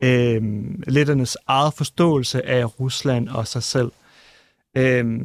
[0.04, 0.42] øh,
[0.88, 3.92] letternes eget forståelse af Rusland og sig selv?
[4.78, 5.22] Øh,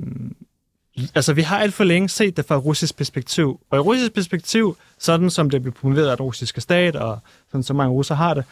[1.14, 3.60] altså, vi har alt for længe set det fra russisk perspektiv.
[3.70, 7.62] Og i russisk perspektiv, sådan som det bliver promoveret af den russiske stat, og sådan
[7.62, 8.44] som mange russer har det,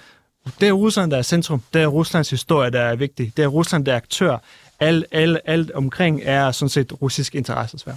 [0.60, 1.62] det er Rusland, der er centrum.
[1.74, 3.32] Det er Ruslands historie, der er vigtig.
[3.36, 4.38] Det er Rusland, der er aktør.
[4.80, 7.96] Alt, alt, alt omkring er sådan set russisk interessesfære.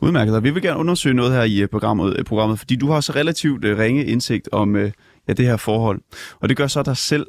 [0.00, 2.90] Udmærket, og vi vil gerne undersøge noget her i øh, programmet, øh, programmet fordi du
[2.90, 6.00] har så relativt øh, ringe indsigt om ja, det her forhold.
[6.40, 7.26] Og det gør så dig selv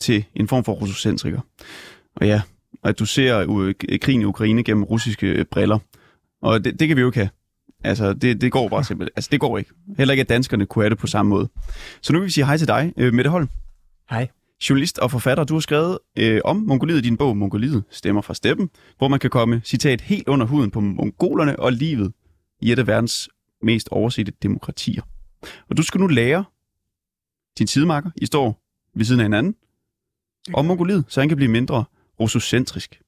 [0.00, 1.40] til en form for russocentriker.
[2.16, 2.42] Og ja,
[2.84, 5.78] at du ser krigen i Ukraine gennem russiske briller.
[6.42, 7.30] Og det, det kan vi jo ikke have.
[7.84, 9.12] Altså, det, det går bare simpelthen.
[9.16, 9.70] Altså, det går ikke.
[9.98, 11.48] Heller ikke, at danskerne kunne have det på samme måde.
[12.02, 13.48] Så nu vil vi sige hej til dig, Mette Holm.
[14.12, 14.28] Hej.
[14.68, 18.34] Journalist og forfatter, du har skrevet øh, om Mongoliet i din bog Mongoliet stemmer fra
[18.34, 22.12] steppen, hvor man kan komme, citat, helt under huden på mongolerne og livet
[22.60, 23.28] i et af verdens
[23.62, 25.02] mest oversette demokratier.
[25.70, 26.44] Og du skal nu lære
[27.58, 28.62] din sidemarker, I står
[28.94, 29.54] ved siden af hinanden,
[30.54, 31.84] om Mongoliet, så han kan blive mindre
[32.20, 33.00] russocentrisk.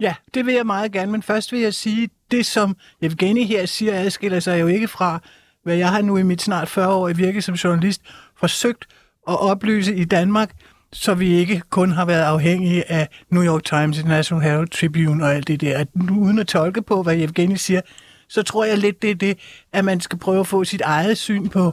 [0.00, 3.66] Ja, det vil jeg meget gerne, men først vil jeg sige, det som Evgeni her
[3.66, 5.22] siger, adskiller sig jo ikke fra,
[5.62, 8.02] hvad jeg har nu i mit snart 40 år i virke som journalist
[8.36, 8.86] forsøgt
[9.28, 10.50] at oplyse i Danmark,
[10.92, 15.34] så vi ikke kun har været afhængige af New York Times, National Herald Tribune og
[15.34, 15.78] alt det der.
[15.78, 17.80] At uden at tolke på, hvad Evgeni siger,
[18.28, 19.38] så tror jeg lidt, det er det,
[19.72, 21.72] at man skal prøve at få sit eget syn på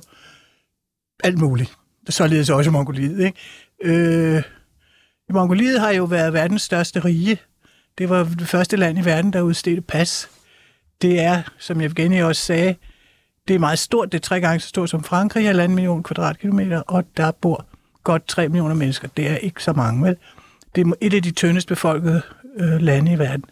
[1.23, 1.75] alt muligt.
[2.09, 3.25] Således også Mongoliet.
[3.25, 3.39] Ikke?
[3.83, 4.43] Øh,
[5.29, 7.37] Mongoliet har jo været verdens største rige.
[7.97, 10.29] Det var det første land i verden, der udstedte pas.
[11.01, 12.75] Det er, som Evgeni også sagde,
[13.47, 14.11] det er meget stort.
[14.11, 17.65] Det er tre gange så stort som Frankrig, halvanden million kvadratkilometer, og der bor
[18.03, 19.07] godt 3 millioner mennesker.
[19.17, 20.15] Det er ikke så mange, vel?
[20.75, 22.21] Det er et af de tyndest befolkede
[22.59, 23.45] øh, lande i verden.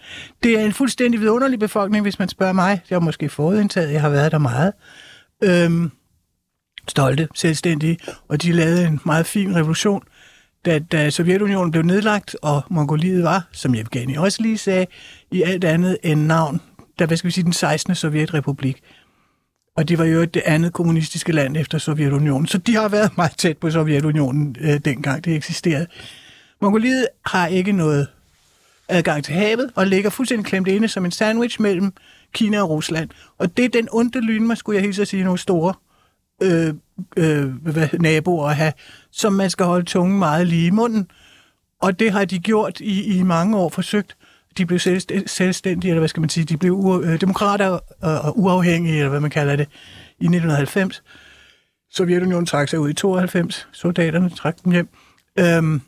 [0.44, 2.82] Det er en fuldstændig vidunderlig befolkning, hvis man spørger mig.
[2.90, 4.74] Jeg har måske fået indtaget, jeg har været der meget.
[5.44, 5.92] Øhm,
[6.88, 10.04] stolte, selvstændige, og de lavede en meget fin revolution,
[10.66, 14.86] da, da Sovjetunionen blev nedlagt, og Mongoliet var, som Evgeni også lige sagde,
[15.32, 16.62] i alt andet end navn,
[17.00, 17.96] der hvad skal vi sige, den 16.
[17.96, 18.82] Sovjetrepublik.
[19.78, 22.48] Og det var jo det andet kommunistiske land efter Sovjetunionen.
[22.48, 25.88] Så de har været meget tæt på Sovjetunionen øh, dengang det eksisterede.
[26.62, 28.08] Mongoliet har ikke noget
[28.88, 31.94] adgang til havet og ligger fuldstændig klemt inde som en sandwich mellem
[32.34, 33.10] Kina og Rusland.
[33.38, 35.74] Og det er den onde lyn, man skulle jeg hilse at sige, nogle store
[36.42, 36.74] øh,
[37.18, 38.74] øh, hvad, naboer at have,
[39.12, 41.08] som man skal holde tungen meget lige i munden.
[41.82, 44.16] Og det har de gjort i, i mange år forsøgt.
[44.58, 44.80] De blev
[45.28, 49.10] selvstændige, eller hvad skal man sige, de blev u- øh, demokrater og, og uafhængige, eller
[49.10, 49.68] hvad man kalder det,
[50.20, 51.04] i 1990.
[51.92, 54.90] Sovjetunionen trak sig ud i 92, soldaterne trak dem hjem.
[55.40, 55.82] Øhm,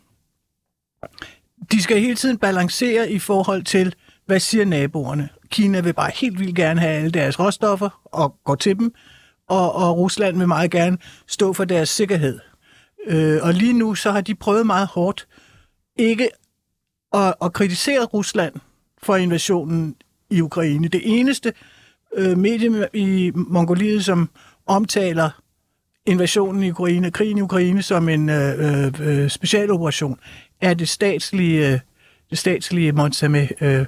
[1.72, 5.30] de skal hele tiden balancere i forhold til, hvad siger naboerne.
[5.50, 8.94] Kina vil bare helt vildt gerne have alle deres råstoffer og gå til dem,
[9.50, 10.98] og, og Rusland vil meget gerne
[11.28, 12.40] stå for deres sikkerhed.
[13.08, 15.28] Øh, og lige nu så har de prøvet meget hårdt
[15.98, 16.30] ikke
[17.16, 18.54] og, og kritiseret Rusland
[19.04, 19.96] for invasionen
[20.30, 20.88] i Ukraine.
[20.88, 21.54] Det eneste
[22.18, 24.30] øh, medie i Mongoliet, som
[24.66, 25.30] omtaler
[26.06, 30.20] invasionen i Ukraine, krigen i Ukraine som en øh, øh, øh specialoperation,
[30.62, 31.80] er det statslige, øh,
[32.30, 33.86] det statslige Montsame øh,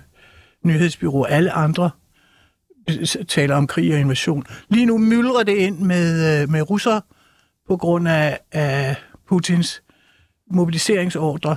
[0.63, 1.23] nyhedsbyrå.
[1.23, 1.89] Alle andre
[2.89, 4.43] øh, taler om krig og invasion.
[4.69, 7.01] Lige nu myldrer det ind med, øh, med russere
[7.67, 8.95] på grund af, af
[9.27, 9.83] Putins
[10.51, 11.55] mobiliseringsordre.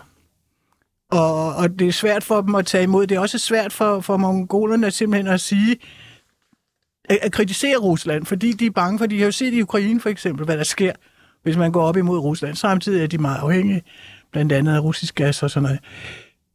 [1.10, 3.06] Og, og det er svært for dem at tage imod.
[3.06, 5.76] Det er også svært for, for mongolerne simpelthen at sige,
[7.04, 10.00] at, at kritisere Rusland, fordi de er bange for, de har jo set i Ukraine
[10.00, 10.92] for eksempel, hvad der sker,
[11.42, 12.56] hvis man går op imod Rusland.
[12.56, 13.82] Samtidig er de meget afhængige,
[14.32, 15.62] blandt andet af russisk gas og sådan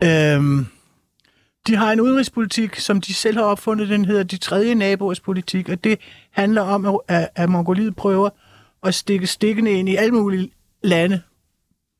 [0.01, 0.35] noget.
[0.37, 0.65] Øhm,
[1.67, 5.69] de har en udenrigspolitik, som de selv har opfundet, den hedder de tredje naboers politik,
[5.69, 5.99] og det
[6.31, 8.29] handler om, at, at Mongoliet prøver
[8.83, 10.51] at stikke stikkene ind i alle mulige
[10.83, 11.21] lande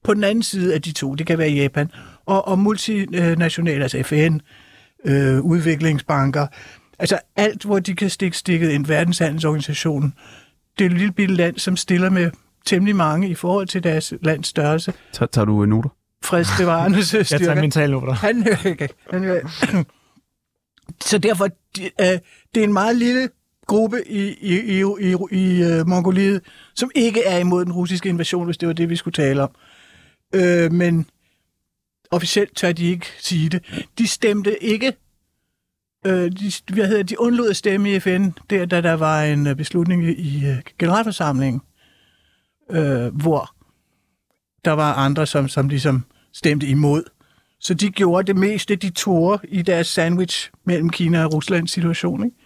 [0.04, 1.16] på den anden side af de to.
[1.16, 1.92] Det kan være Japan
[2.26, 4.40] og, og multinationale, altså FN,
[5.06, 6.48] øh, udviklingsbanker,
[7.00, 10.14] altså alt, hvor de kan stikke stikket ind, verdenshandelsorganisationen.
[10.80, 12.32] Det er et lille bitte land, som stiller med
[12.66, 14.94] temmelig mange i forhold til deres lands størrelse.
[15.14, 15.90] Tager, tager du noter?
[16.24, 17.28] Fredsbevarende styrker.
[17.32, 18.14] Jeg tager min talenoter.
[18.14, 18.90] Han hører ikke.
[19.12, 19.42] Han hører.
[21.06, 22.20] Så derfor, det, øh,
[22.56, 23.30] det er en meget lille
[23.68, 26.42] gruppe i, i, i, i, i uh, Mongoliet,
[26.76, 29.50] som ikke er imod den russiske invasion, hvis det var det, vi skulle tale om.
[30.36, 31.06] Øh, men
[32.16, 33.86] officielt tør de ikke sige det.
[33.98, 34.94] De stemte ikke
[36.06, 39.48] øh, de, hvad hedder, de undlod at stemme i FN, der, da der var en
[39.48, 41.62] øh, beslutning i uh, generalforsamlingen,
[42.72, 43.56] øh, hvor
[44.66, 47.04] der var andre, som, som ligesom stemte imod.
[47.60, 52.26] Så de gjorde det meste, de tog i deres sandwich mellem Kina og Ruslands situation.
[52.26, 52.38] Ikke?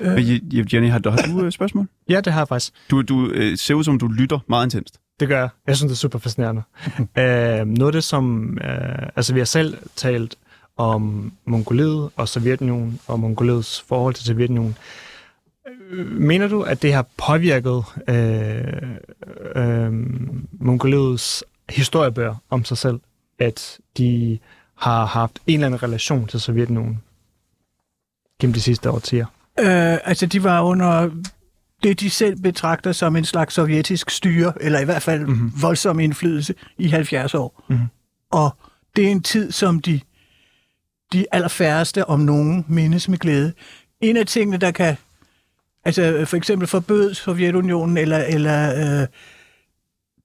[0.00, 0.74] Øh.
[0.74, 1.88] Jenny, har du, har du et spørgsmål?
[2.08, 2.72] Ja, det har jeg faktisk.
[2.90, 4.98] Du, du øh, ser ud som, du lytter meget intenst.
[5.22, 5.48] Det gør jeg.
[5.66, 6.62] Jeg synes, det er super fascinerende.
[7.18, 8.58] øh, noget af det, som...
[8.58, 10.36] Øh, altså, vi har selv talt
[10.76, 14.76] om Mongoliet og Sovjetunionen og Mongoliets forhold til Sovjetunionen.
[16.10, 18.82] Mener du, at det har påvirket øh,
[19.54, 19.92] øh,
[20.52, 23.00] Mongoliets historiebøger om sig selv,
[23.38, 24.38] at de
[24.78, 27.02] har haft en eller anden relation til Sovjetunionen
[28.40, 29.26] gennem de sidste årtier?
[29.58, 31.10] Øh, altså, de var under
[31.82, 35.52] det, de selv betragter som en slags sovjetisk styre, eller i hvert fald mm-hmm.
[35.62, 37.64] voldsom indflydelse i 70 år.
[37.68, 37.86] Mm-hmm.
[38.30, 38.56] Og
[38.96, 40.00] det er en tid, som de,
[41.12, 43.52] de allerfærreste om nogen mindes med glæde.
[44.00, 44.96] En af tingene, der kan
[45.84, 49.06] altså for eksempel forbød Sovjetunionen eller, eller øh,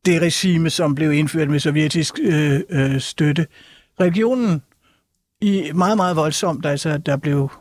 [0.06, 3.48] det regime, som blev indført med sovjetisk øh, øh, støtte.
[4.00, 4.62] Religionen
[5.42, 7.52] i meget, meget voldsomt, altså der blev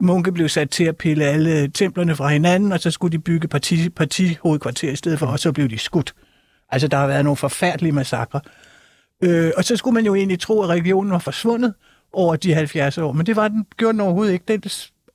[0.00, 3.48] munke blev sat til at pille alle templerne fra hinanden, og så skulle de bygge
[3.48, 6.14] parti, partihovedkvarter i stedet for, og så blev de skudt.
[6.70, 8.40] Altså, der har været nogle forfærdelige massakre.
[9.22, 11.74] Øh, og så skulle man jo egentlig tro, at regionen var forsvundet
[12.12, 14.44] over de 70 år, men det var den, gjorde den overhovedet ikke.
[14.48, 14.62] Den,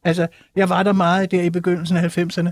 [0.04, 2.50] altså, jeg var der meget der i begyndelsen af 90'erne,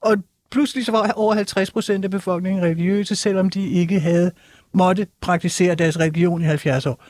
[0.00, 0.16] og
[0.50, 4.30] pludselig så var over 50 procent af befolkningen religiøse, selvom de ikke havde
[4.72, 7.04] måtte praktisere deres religion i 70 år.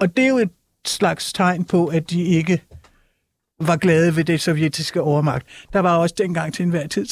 [0.00, 0.50] Og det er jo et
[0.86, 2.62] slags tegn på, at de ikke
[3.60, 5.46] var glade ved det sovjetiske overmagt.
[5.72, 7.06] Der var også dengang til enhver tid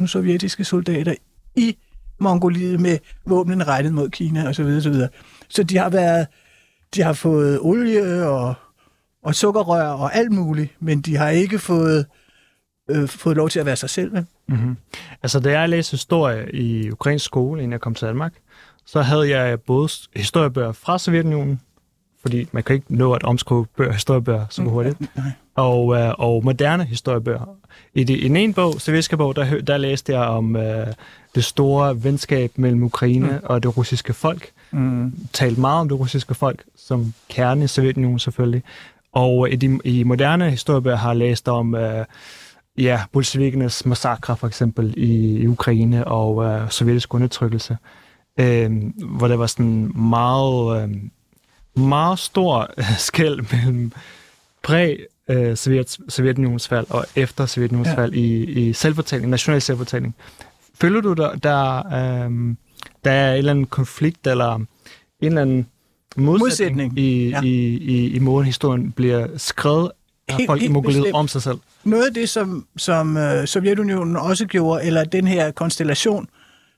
[0.00, 1.14] 300.000 sovjetiske soldater
[1.56, 1.76] i
[2.20, 4.80] Mongoliet med våbnen rettet mod Kina osv.
[4.80, 5.08] Så, videre,
[5.48, 6.26] så de har været,
[6.94, 8.54] de har fået olie og,
[9.22, 12.06] og sukkerrør og alt muligt, men de har ikke fået,
[12.90, 14.12] øh, fået lov til at være sig selv.
[14.48, 14.76] Mm-hmm.
[15.22, 18.32] Altså, da jeg læste historie i ukrainsk skole, inden jeg kom til Danmark,
[18.86, 21.60] så havde jeg både historiebøger fra Sovjetunionen,
[22.22, 24.98] fordi man kan ikke nå at omskrive bøger, historiebøger så hurtigt,
[25.54, 27.56] og, øh, og moderne historiebøger.
[27.94, 30.86] I, det, I den ene bog, sovjetiske bog, der, der læste jeg om øh,
[31.34, 33.38] det store venskab mellem Ukraine mm.
[33.44, 34.50] og det russiske folk.
[34.70, 35.12] Mm.
[35.32, 38.62] Talt meget om det russiske folk, som kerne i Sovjetunionen selvfølgelig.
[39.12, 41.74] Og i, de, i moderne historiebøger har jeg læst om...
[41.74, 42.04] Øh,
[42.78, 47.76] ja, bolsjevikernes massakre for eksempel i, i Ukraine og øh, sovjetisk undertrykkelse,
[48.40, 48.72] øh,
[49.04, 50.96] hvor der var sådan meget, øh,
[51.84, 53.92] meget stor skæld mellem
[54.62, 54.96] præ
[55.30, 57.94] øh, Sovjet, Sovjetunionens fald og efter Sovjetunionens Ja.
[58.02, 60.14] fald i, i selvfortælling, national selvfortælling.
[60.80, 62.56] Føler du, der, der, øh,
[63.04, 64.66] der er en eller anden konflikt eller en
[65.20, 65.66] eller anden
[66.16, 67.40] modsætning, Modsætning, i, ja.
[67.42, 69.90] i, i, i måden historien bliver skrevet
[70.28, 71.58] af Helt- folk i Mongoliet om sig selv?
[71.84, 76.28] Noget af det, som, som øh, Sovjetunionen også gjorde, eller den her konstellation,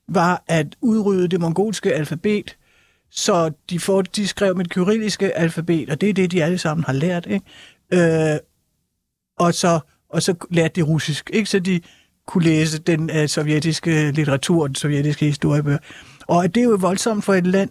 [0.08, 2.56] var at udrydde det mongolske alfabet,
[3.10, 6.58] så de, får, de skrev med det kyrilliske alfabet, og det er det, de alle
[6.58, 7.26] sammen har lært.
[7.26, 8.32] Ikke?
[8.32, 8.38] Øh,
[9.38, 9.80] og, så,
[10.10, 11.50] og så lærte de russisk, ikke?
[11.50, 11.80] så de
[12.26, 15.78] kunne læse den øh, sovjetiske litteratur, den sovjetiske historiebøger.
[16.26, 17.70] Og det er jo voldsomt for et land.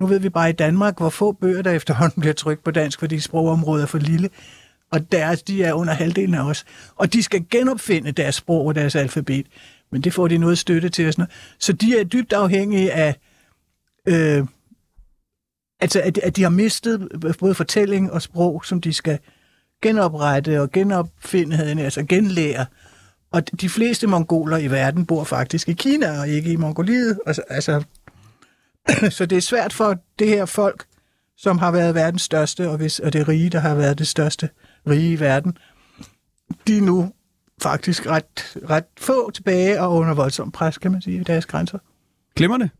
[0.00, 2.98] Nu ved vi bare i Danmark, hvor få bøger, der efterhånden bliver trykt på dansk,
[2.98, 4.30] fordi sprogområdet er for lille.
[4.92, 6.64] Og deres, de er under halvdelen af os.
[6.96, 9.46] Og de skal genopfinde deres sprog og deres alfabet.
[9.92, 11.06] Men det får de noget støtte til.
[11.06, 11.56] Og sådan noget.
[11.58, 13.16] Så de er dybt afhængige af,
[14.06, 14.44] øh,
[15.80, 19.18] altså at, at de har mistet øh, både fortælling og sprog, som de skal
[19.82, 22.66] genoprette og genopfinde, altså genlære.
[23.30, 27.18] Og de fleste mongoler i verden bor faktisk i Kina og ikke i Mongoliet.
[27.26, 27.84] Altså, altså,
[29.16, 30.86] så det er svært for det her folk,
[31.36, 34.48] som har været verdens største, og, hvis, og det rige, der har været det største
[34.88, 35.58] rige i verden,
[36.66, 37.12] de er nu
[37.62, 41.78] faktisk ret, ret få tilbage og under voldsom pres, kan man sige, i deres grænser.
[42.36, 42.70] Glemmer Det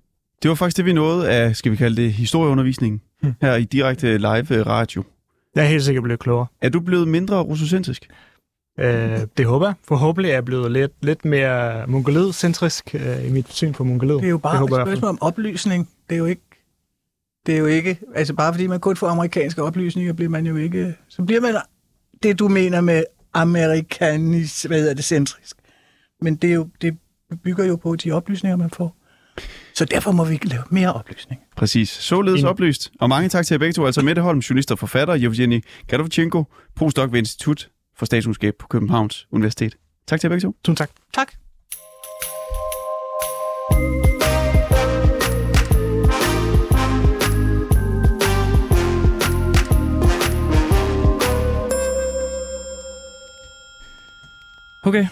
[0.45, 3.35] var faktisk det, vi nåede af, skal vi kalde det, historieundervisningen Hmm.
[3.41, 5.05] her i direkte live øh, radio.
[5.55, 6.47] Jeg er helt sikkert blevet klogere.
[6.61, 8.09] Er du blevet mindre russocentrisk?
[8.81, 9.75] Øh, det håber jeg.
[9.85, 14.15] Forhåbentlig er jeg blevet lidt, lidt mere mongolid-centrisk øh, i mit syn på mongolid.
[14.15, 15.89] Det er jo bare det et håber spørgsmål om oplysning.
[16.09, 16.43] Det er jo ikke...
[17.47, 17.99] Det er jo ikke...
[18.15, 20.95] Altså bare fordi man kun får amerikanske oplysninger, bliver man jo ikke...
[21.09, 21.55] Så bliver man
[22.23, 24.63] det, du mener med amerikanis...
[24.63, 25.05] Hvad hedder det?
[25.05, 25.57] Centrisk.
[26.21, 26.99] Men det, er jo, det
[27.45, 28.96] bygger jo på de oplysninger, man får.
[29.77, 31.41] Så derfor må vi lave mere oplysning.
[31.57, 31.89] Præcis.
[31.89, 32.51] Således Enig.
[32.51, 32.91] oplyst.
[33.01, 33.87] Og mange tak til jer begge to.
[33.87, 36.45] Altså Mette Holm, journalist og forfatter, Evgeni Gadovchenko,
[36.77, 37.69] postdoc ved Institut
[37.99, 39.77] for Statskundskab på Københavns Universitet.
[40.09, 40.57] Tak til jer begge to.
[40.65, 40.91] Tusind tak.
[41.15, 41.33] Tak.
[54.83, 55.07] Okay.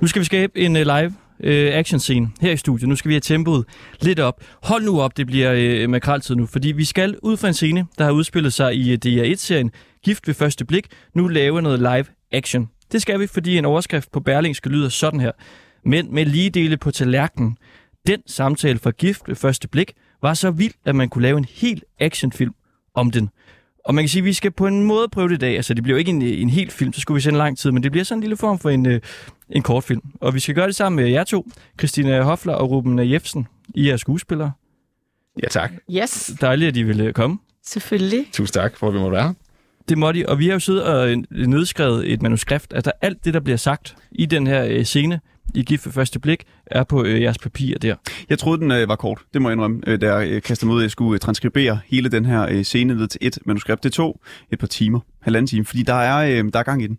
[0.00, 2.88] Nu skal vi skabe en uh, live øh, action scene her i studiet.
[2.88, 3.64] Nu skal vi have tempoet
[4.00, 4.40] lidt op.
[4.62, 7.86] Hold nu op, det bliver øh, makraltid nu, fordi vi skal ud fra en scene,
[7.98, 9.70] der har udspillet sig i øh, DR1-serien
[10.04, 12.68] Gift ved første blik, nu lave noget live action.
[12.92, 15.32] Det skal vi, fordi en overskrift på Berlingske lyder sådan her.
[15.84, 17.56] Men med lige dele på tallerkenen.
[18.06, 21.46] Den samtale fra Gift ved første blik var så vild, at man kunne lave en
[21.50, 22.54] hel actionfilm
[22.94, 23.30] om den.
[23.84, 25.56] Og man kan sige, at vi skal på en måde prøve det i dag.
[25.56, 27.70] Altså, det bliver jo ikke en, en helt film, så skulle vi sende lang tid,
[27.70, 29.00] men det bliver sådan en lille form for en, øh,
[29.50, 30.02] en kortfilm.
[30.20, 31.46] Og vi skal gøre det sammen med jer to,
[31.78, 33.46] Christina Hofler og Ruben Jefsen.
[33.74, 34.52] I er skuespillere.
[35.42, 35.72] Ja, tak.
[35.90, 37.38] Yes, Dejligt, at I vil øh, komme.
[37.64, 38.26] selvfølgelig.
[38.32, 39.34] Tusind tak for, at vi måtte være her.
[39.88, 42.72] Det måtte I, og vi har jo siddet og øh, nedskrevet et manuskript.
[42.74, 45.20] Altså, alt det, der bliver sagt i den her scene,
[45.54, 47.94] i Gift ved første blik, er på øh, jeres papir der.
[48.28, 49.20] Jeg troede, den øh, var kort.
[49.34, 51.20] Det må jeg indrømme, øh, da jeg øh, kastede mig ud, at jeg skulle øh,
[51.20, 53.82] transkribere hele den her øh, scene ned til et manuskript.
[53.84, 54.20] Det tog
[54.52, 56.98] et par timer, halvanden time, fordi der er, øh, der er gang i den.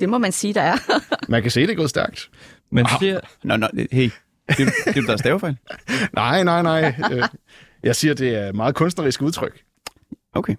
[0.00, 0.76] Det må man sige, der er.
[1.28, 2.30] Man kan se, det er gået stærkt.
[2.72, 3.00] Men Ah.
[3.00, 4.10] det er, Nå, nå, hey,
[4.48, 5.56] det, det er der er stavefejl.
[6.14, 6.94] Nej, nej, nej.
[7.12, 7.22] Øh,
[7.82, 9.60] Jeg siger, det er et meget kunstnerisk udtryk.
[10.34, 10.54] Okay.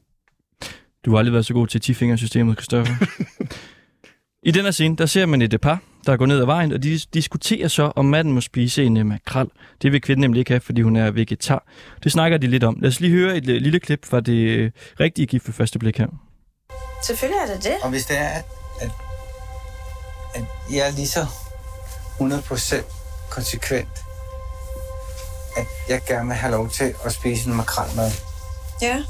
[1.05, 2.93] Du har aldrig været så god til 10-fingersystemet, Christoffer.
[4.43, 6.83] I den her scene, der ser man et par, der går ned ad vejen, og
[6.83, 9.47] de dis- diskuterer så, om manden må spise en uh, makrel.
[9.81, 11.63] Det vil kvinden nemlig ikke have, fordi hun er vegetar.
[12.03, 12.77] Det snakker de lidt om.
[12.81, 15.79] Lad os lige høre et uh, lille klip fra det uh, rigtige gift ved første
[15.79, 16.07] blik her.
[17.05, 17.75] Selvfølgelig er det det.
[17.83, 18.45] Og hvis det er, at,
[18.81, 18.89] at,
[20.35, 21.25] at jeg er lige så
[22.19, 22.75] 100%
[23.29, 23.87] konsekvent,
[25.57, 28.11] at jeg gerne vil have lov til at spise en makrelmad.
[28.81, 29.03] Ja.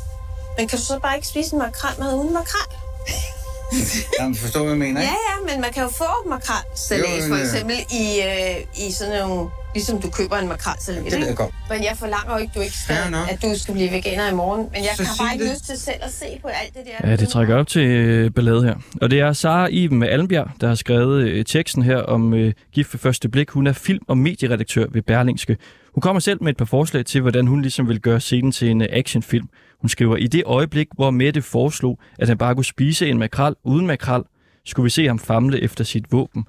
[0.57, 2.86] Men kan du så bare ikke spise en makrelmad uden makrel?
[4.19, 5.17] Jamen, forstår hvad jeg mener, Ja, ikke?
[5.49, 7.41] ja, men man kan jo få makrelsalat for ja.
[7.43, 9.49] eksempel i, øh, i sådan nogle...
[9.73, 11.53] Ligesom du køber en makrelsalat, Det ved jeg godt.
[11.69, 12.95] Men jeg forlanger jo ikke, du ikke skal,
[13.29, 14.61] at du skal blive veganer i morgen.
[14.73, 15.53] Men jeg Så har bare ikke det.
[15.53, 17.09] lyst til selv at se på alt det der.
[17.09, 18.75] Ja, det trækker op til øh, ballade her.
[19.01, 22.93] Og det er Sara Iben Almbjerg, der har skrevet øh, teksten her om øh, gift
[22.93, 23.49] ved første blik.
[23.49, 25.57] Hun er film- og medieredaktør ved Berlingske.
[25.93, 28.69] Hun kommer selv med et par forslag til, hvordan hun ligesom vil gøre scenen til
[28.69, 29.47] en øh, actionfilm.
[29.81, 33.55] Hun skriver, i det øjeblik, hvor Mette foreslog, at han bare kunne spise en makrel
[33.63, 34.23] uden makrel,
[34.65, 36.45] skulle vi se ham famle efter sit våben.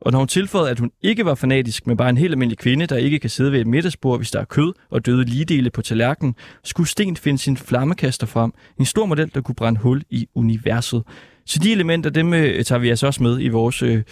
[0.00, 2.86] Og når hun tilføjede, at hun ikke var fanatisk, men bare en helt almindelig kvinde,
[2.86, 5.82] der ikke kan sidde ved et middagsbord, hvis der er kød og døde ligedele på
[5.82, 8.52] tallerkenen, skulle Sten finde sin flammekaster frem.
[8.78, 11.02] En stor model, der kunne brænde hul i universet.
[11.46, 14.02] Så de elementer, dem øh, tager vi altså også med i vores øh,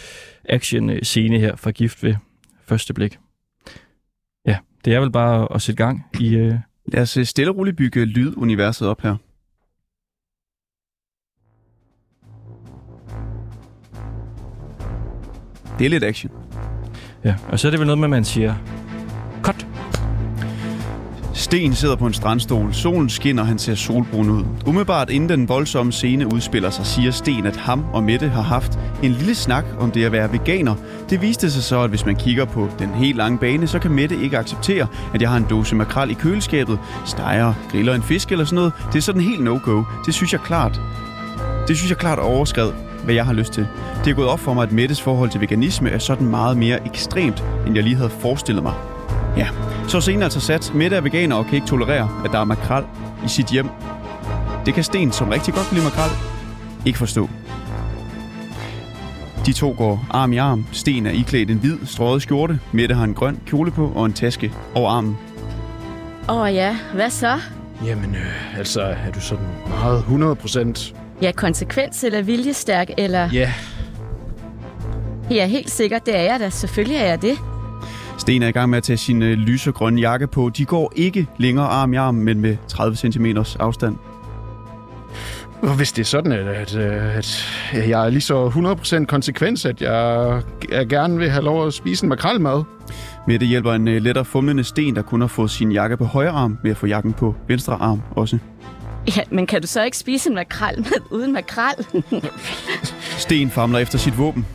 [0.49, 2.15] action-scene her fra Gift ved
[2.65, 3.19] første blik.
[4.47, 6.35] Ja, det er vel bare at sætte gang i...
[6.35, 6.55] Øh,
[6.89, 9.17] Lad os øh, stille og roligt bygge lyduniverset op her.
[15.79, 16.33] Det er lidt action.
[17.25, 18.55] Ja, og så er det vel noget med, at man siger,
[21.37, 22.75] Sten sidder på en strandstol.
[22.75, 24.45] Solen skinner, og han ser solbrun ud.
[24.67, 28.79] Umiddelbart inden den voldsomme scene udspiller sig, siger Sten, at ham og Mette har haft
[29.03, 30.75] en lille snak om det at være veganer.
[31.11, 33.91] Det viste sig så, at hvis man kigger på den helt lange bane, så kan
[33.91, 38.33] Mette ikke acceptere, at jeg har en dåse makrel i køleskabet, steger, griller en fisk
[38.33, 38.73] eller sådan noget.
[38.93, 39.83] Det er sådan helt no-go.
[40.07, 40.81] Det synes jeg klart.
[41.69, 42.73] Det synes jeg klart overskred,
[43.05, 43.67] hvad jeg har lyst til.
[44.05, 46.87] Det er gået op for mig, at Mettes forhold til veganisme er sådan meget mere
[46.87, 48.75] ekstremt, end jeg lige havde forestillet mig.
[49.37, 49.49] Ja,
[49.89, 50.75] så er scenen altså sat.
[50.75, 52.85] Mette er veganer og kan ikke tolerere, at der er makrel
[53.25, 53.69] i sit hjem.
[54.67, 56.11] Det kan Sten, som rigtig godt kan lide makrel,
[56.87, 57.29] ikke forstå.
[59.47, 60.67] De to går arm i arm.
[60.73, 62.61] Sten er iklædt en hvid, strøget skjorte.
[62.73, 65.19] Mette har en grøn kjole på og en taske over armen.
[66.29, 67.39] Åh oh, ja, hvad så?
[67.85, 70.95] Jamen, øh, altså, er du sådan meget 100 procent?
[71.23, 73.29] Ja, konsekvens eller viljestærk, eller...
[73.33, 73.53] Ja,
[75.31, 76.51] Ja, helt sikkert, det er jeg da.
[76.51, 77.39] Selvfølgelig er jeg det.
[78.19, 80.51] Sten er i gang med at tage sin øh, lysegrønne jakke på.
[80.57, 83.27] De går ikke længere arm i arm, men med 30 cm
[83.59, 83.97] afstand.
[85.77, 86.77] Hvis det er sådan, at, at,
[87.73, 88.49] at jeg er lige så
[89.01, 92.63] 100% konsekvens, at jeg, jeg gerne vil have lov at spise en makrelmad.
[93.27, 96.31] Mette hjælper en øh, lettere fumlende sten, der kun har fået sin jakke på højre
[96.31, 98.39] arm, med at få jakken på venstre arm også.
[99.17, 101.87] Ja, men kan du så ikke spise en makrel med uden makrel?
[103.19, 104.47] Sten famler efter sit våben.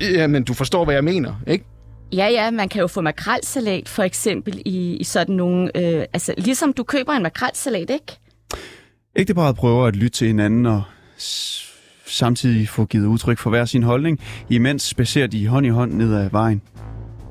[0.00, 1.64] Jamen, du forstår, hvad jeg mener, ikke?
[2.12, 5.70] Ja, ja, man kan jo få makrelsalat for eksempel i, i sådan nogle...
[5.76, 8.18] Øh, altså, ligesom du køber en makrelsalat, ikke?
[9.16, 10.82] Ægteparret prøver at lytte til hinanden og
[12.06, 16.14] samtidig få givet udtryk for hver sin holdning, imens spacerer de hånd i hånd ned
[16.14, 16.62] ad vejen.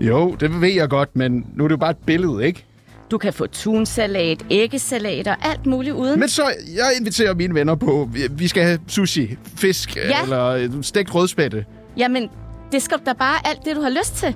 [0.02, 2.64] Jo, det ved jeg godt, men nu er det jo bare et billede, ikke?
[3.12, 6.20] Du kan få tunsalat, æggesalat og alt muligt uden.
[6.20, 6.44] Men så,
[6.76, 10.24] jeg inviterer mine venner på, vi- skal have sushi, fisk Ja.
[10.24, 11.66] eller stegt rødspætte.
[11.98, 12.30] Jamen,
[12.72, 14.36] det skal da bare alt det, du har lyst til.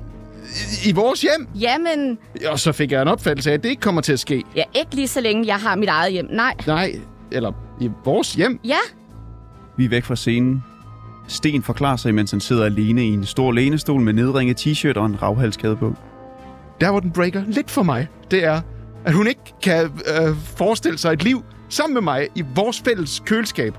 [0.85, 1.47] I, vores hjem?
[1.55, 2.17] Jamen,
[2.51, 4.43] Og så fik jeg en opfattelse af, at det ikke kommer til at ske.
[4.55, 6.25] ja, ikke lige så længe jeg har mit eget hjem.
[6.31, 6.55] Nej.
[6.67, 6.91] Nej,
[7.31, 8.59] eller i vores hjem.
[8.65, 8.77] Ja,
[9.77, 10.63] Vi er væk fra scenen.
[11.27, 15.05] Sten forklarer sig, mens han sidder alene i en stor lænestol med nedringet t-shirt og
[15.05, 15.95] en ravhalskade på.
[16.81, 18.61] Der hvor den breaker lidt for mig, det er,
[19.05, 23.21] at hun ikke kan øh, forestille sig et liv sammen med mig i vores fælles
[23.25, 23.73] køleskab.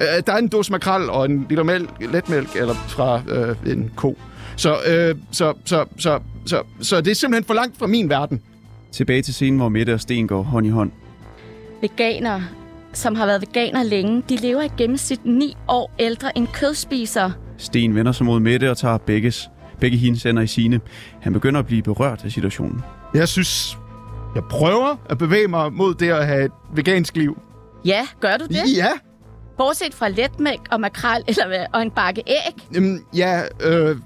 [0.00, 3.90] Øh, der er en dåse makrel og en liter mælk, letmælk eller fra øh, en
[3.96, 4.18] ko.
[4.56, 8.42] Så, øh, så, så, så, så, så det er simpelthen for langt fra min verden.
[8.92, 10.90] Tilbage til scenen, hvor Mette og Sten går hånd i hånd.
[11.80, 12.42] veganere,
[12.92, 17.32] som har været veganer længe, de lever i gennemsnit 9 år ældre end kødspisere.
[17.58, 19.48] Sten vender sig mod Mette og tager begges,
[19.80, 20.80] begge hendes hænder i sine.
[21.20, 22.80] Han begynder at blive berørt af situationen.
[23.14, 23.78] Jeg synes,
[24.34, 27.38] jeg prøver at bevæge mig mod det at have et vegansk liv.
[27.84, 28.76] Ja, gør du det?
[28.76, 28.88] Ja,
[29.58, 32.66] Bortset fra letmælk og makrel eller hvad, og en bakke æg?
[32.74, 33.96] Jamen, ja, øh,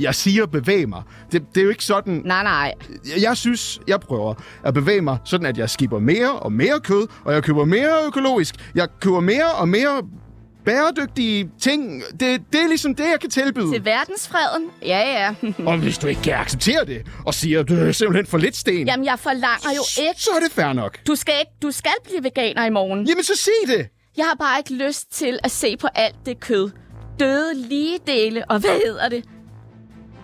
[0.00, 1.02] jeg siger bevæge mig.
[1.32, 2.22] Det, det er jo ikke sådan...
[2.24, 2.72] Nej, nej.
[3.20, 4.34] Jeg synes, jeg prøver
[4.64, 8.06] at bevæge mig, sådan at jeg skipper mere og mere kød, og jeg køber mere
[8.06, 8.54] økologisk.
[8.74, 10.02] Jeg køber mere og mere
[10.64, 12.02] bæredygtige ting.
[12.10, 13.72] Det, det er ligesom det, jeg kan tilbyde.
[13.72, 14.70] Til verdensfreden?
[14.82, 15.34] Ja, ja.
[15.70, 18.56] Og hvis du ikke kan acceptere det, og siger, at det er simpelthen for lidt
[18.56, 20.22] sten, Jamen, jeg forlanger jo ikke...
[20.22, 20.98] så er det fair nok.
[21.06, 23.06] Du skal, ikke, du skal blive veganer i morgen.
[23.08, 23.86] Jamen, så sig det!
[24.16, 26.70] Jeg har bare ikke lyst til at se på alt det kød.
[27.20, 29.24] Døde lige dele, og hvad hedder det?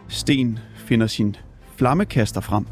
[0.08, 1.36] Sten finder sin
[1.76, 2.66] flammekaster frem.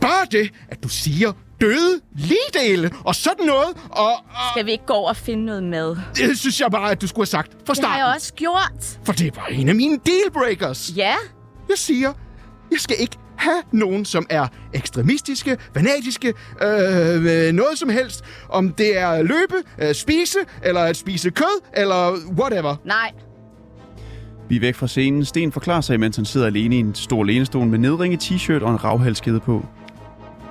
[0.00, 4.16] Bare det, at du siger døde ligedele og sådan noget, og, og
[4.54, 5.96] Skal vi ikke gå over og finde noget mad?
[6.16, 7.98] det synes jeg bare, at du skulle have sagt fra Det har starten.
[7.98, 8.98] jeg også gjort.
[9.04, 10.92] For det var en af mine dealbreakers.
[10.96, 11.14] Ja,
[11.68, 12.12] Jeg siger,
[12.70, 16.28] jeg skal ikke have nogen, som er ekstremistiske, fanatiske,
[16.62, 18.24] øh, noget som helst.
[18.48, 22.76] Om det er løbe, øh, spise, eller at spise kød, eller whatever.
[22.84, 23.12] nej.
[24.48, 25.24] Vi er væk fra scenen.
[25.24, 28.70] Sten forklarer sig, mens han sidder alene i en stor lænestol med nedringet t-shirt og
[28.70, 29.66] en ravhalskede på.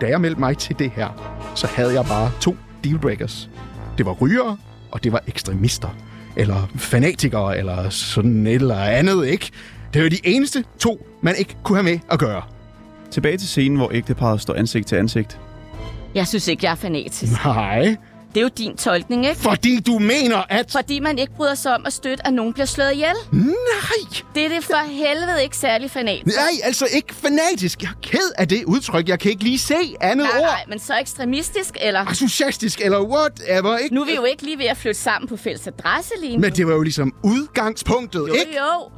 [0.01, 1.07] Da jeg meldte mig til det her,
[1.55, 3.49] så havde jeg bare to dealbreakers.
[3.97, 4.57] Det var rygere,
[4.91, 5.89] og det var ekstremister.
[6.35, 9.51] Eller fanatikere, eller sådan et eller andet, ikke?
[9.93, 12.41] Det var de eneste to, man ikke kunne have med at gøre.
[13.15, 15.39] Tilbage til scenen, hvor ægteparret står ansigt til ansigt.
[16.15, 17.31] Jeg synes ikke, jeg er fanatisk.
[17.45, 17.95] Nej,
[18.33, 19.39] Det er jo din tolkning, ikke?
[19.41, 20.71] fordi du mener, at...
[20.71, 23.15] Fordi man ikke bryder sig om at støtte, at nogen bliver slået ihjel.
[23.31, 24.21] Nej!
[24.35, 26.25] Det er det for helvede ikke særlig fanatisk.
[26.37, 27.81] Nej, altså ikke fanatisk.
[27.81, 29.07] Jeg er ked af det udtryk.
[29.09, 30.45] Jeg kan ikke lige se andet Nej, ord.
[30.47, 32.01] nej, men så ekstremistisk, eller...
[32.05, 33.95] Entusiastisk eller whatever, ikke?
[33.95, 36.41] Nu er vi jo ikke lige ved at flytte sammen på fælles adresse lige nu.
[36.41, 38.55] Men det var jo ligesom udgangspunktet, jo, ikke?
[38.57, 38.91] jo.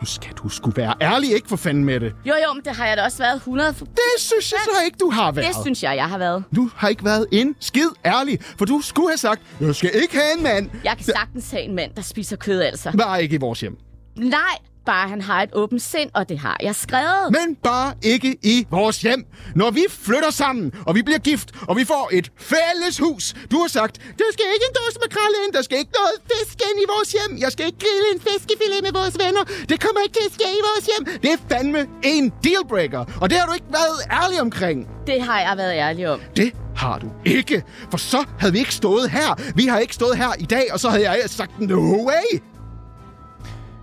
[0.00, 2.12] Nu skal du sgu være ærlig, ikke for fanden med det.
[2.24, 3.84] Jo, jo, men det har jeg da også været 100 for...
[3.84, 5.46] Det synes jeg så ikke, du har været.
[5.48, 6.44] Det synes jeg, jeg har været.
[6.56, 10.14] Du har ikke været en skid ærlig, for du skulle have sagt, jeg skal ikke
[10.14, 10.70] have en mand.
[10.84, 12.92] Jeg kan sagtens have en mand, der spiser kød, altså.
[12.98, 13.76] Bare ikke i vores hjem.
[14.18, 14.38] Nej,
[14.86, 17.26] Bare han har et åbent sind, og det har jeg skrevet.
[17.30, 19.24] Men bare ikke i vores hjem.
[19.54, 23.34] Når vi flytter sammen, og vi bliver gift, og vi får et fælles hus.
[23.50, 26.56] Du har sagt, der skal ikke en dåse makrel ind, der skal ikke noget fisk
[26.68, 27.38] ind i vores hjem.
[27.38, 29.44] Jeg skal ikke grille en fiskefilet med vores venner.
[29.68, 31.20] Det kommer ikke til at ske i vores hjem.
[31.22, 34.88] Det er fandme en dealbreaker, og det har du ikke været ærlig omkring.
[35.06, 36.20] Det har jeg været ærlig om.
[36.36, 39.52] Det har du ikke, for så havde vi ikke stået her.
[39.54, 42.40] Vi har ikke stået her i dag, og så havde jeg sagt no way.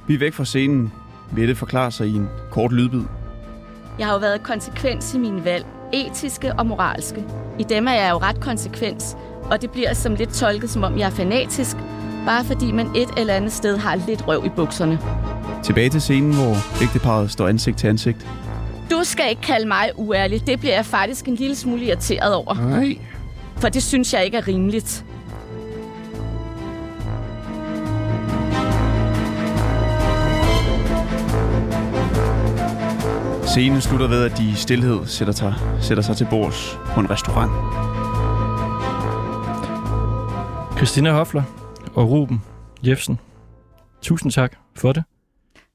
[0.08, 0.92] Vi er væk fra scenen.
[1.32, 3.02] Mette forklarer sig i en kort lydbid.
[4.00, 5.66] Jeg har jo været konsekvens i mine valg.
[5.94, 7.24] Etiske og moralske.
[7.60, 9.18] I dem er jeg jo ret konsekvens.
[9.44, 11.78] Og det bliver som lidt tolket, som om jeg er fanatisk.
[12.26, 15.00] Bare fordi man et eller andet sted har lidt røv i bukserne.
[15.64, 18.28] Tilbage til scenen, hvor ægteparet står ansigt til ansigt.
[18.92, 20.48] Du skal ikke kalde mig uærlig.
[20.48, 22.54] Det bliver jeg faktisk en lille smule irriteret over.
[22.54, 22.98] Nej.
[23.56, 25.06] For det synes jeg ikke er rimeligt.
[33.58, 37.10] Scenen slutter ved, at de i stillhed sætter sig, sætter sig til bords på en
[37.10, 37.52] restaurant.
[40.78, 41.44] Christina Hofler
[41.96, 42.44] og Ruben
[42.84, 43.20] Jefsen,
[44.02, 45.04] tusind tak for det.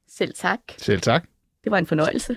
[0.09, 0.59] Selv tak.
[0.79, 1.25] Selv tak.
[1.65, 2.37] Det var en fornøjelse.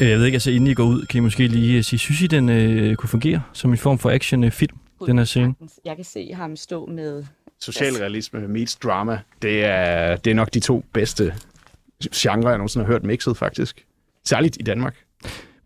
[0.00, 2.22] Jeg ved ikke, altså inden I går ud, kan I måske lige øh, sige, synes
[2.22, 4.76] I, den øh, kunne fungere som en form for action-film,
[5.06, 5.54] den her scene?
[5.84, 7.24] Jeg kan se ham stå med...
[7.60, 11.34] Socialrealisme meets drama, det er, det er nok de to bedste
[12.14, 13.84] genrer, jeg nogensinde har hørt mixet, faktisk.
[14.24, 14.94] Særligt i Danmark.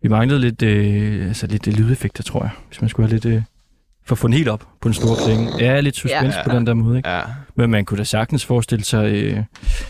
[0.01, 3.25] Vi manglede lidt, øh, altså lidt øh, lydeffekter, tror jeg, hvis man skulle have lidt...
[3.25, 3.41] Øh,
[4.03, 5.51] for at få den helt op på den store klinge.
[5.59, 6.43] Ja, lidt suspense Ja.
[6.49, 7.09] på den der måde, ikke?
[7.09, 7.21] Ja.
[7.55, 9.43] Men man kunne da sagtens forestille sig øh,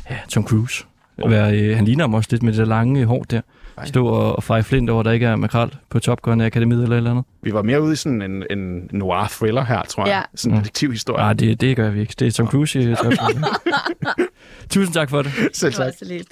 [0.10, 0.84] ja, Tom Cruise.
[1.28, 3.42] Være, øh, han ligner ham også lidt med det der lange øh, hår der.
[3.84, 6.84] Stå og, og feje flint over, at der ikke er makrel på Top Gun Akademiet
[6.84, 7.26] eller et eller andet.
[7.44, 10.14] Vi var mere ude i sådan en, en noir thriller her, tror jeg.
[10.16, 10.22] Ja.
[10.36, 10.64] Sådan en Mm.
[10.64, 11.24] detektivhistorie.
[11.24, 12.16] Nej, det, det gør vi ikke.
[12.20, 13.44] Det er Tom Cruise i Top Gun.
[14.70, 15.32] Tusind tak for det.
[15.54, 15.94] Selv Det var tak.
[16.00, 16.28] så lidt.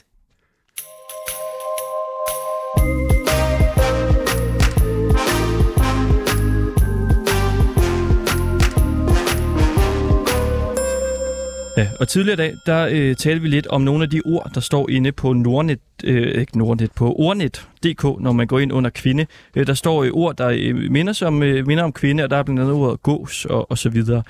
[12.03, 14.61] Og tidligere i dag, der øh, talte vi lidt om nogle af de ord, der
[14.61, 19.25] står inde på Nordnet, øh, ikke Nordnet, på ordnet.dk, når man går ind under kvinde.
[19.55, 22.37] Øh, der står øh, ord, der øh, minder, som, øh, minder om kvinde, og der
[22.37, 24.23] er blandt andet ordet gås og, og så videre.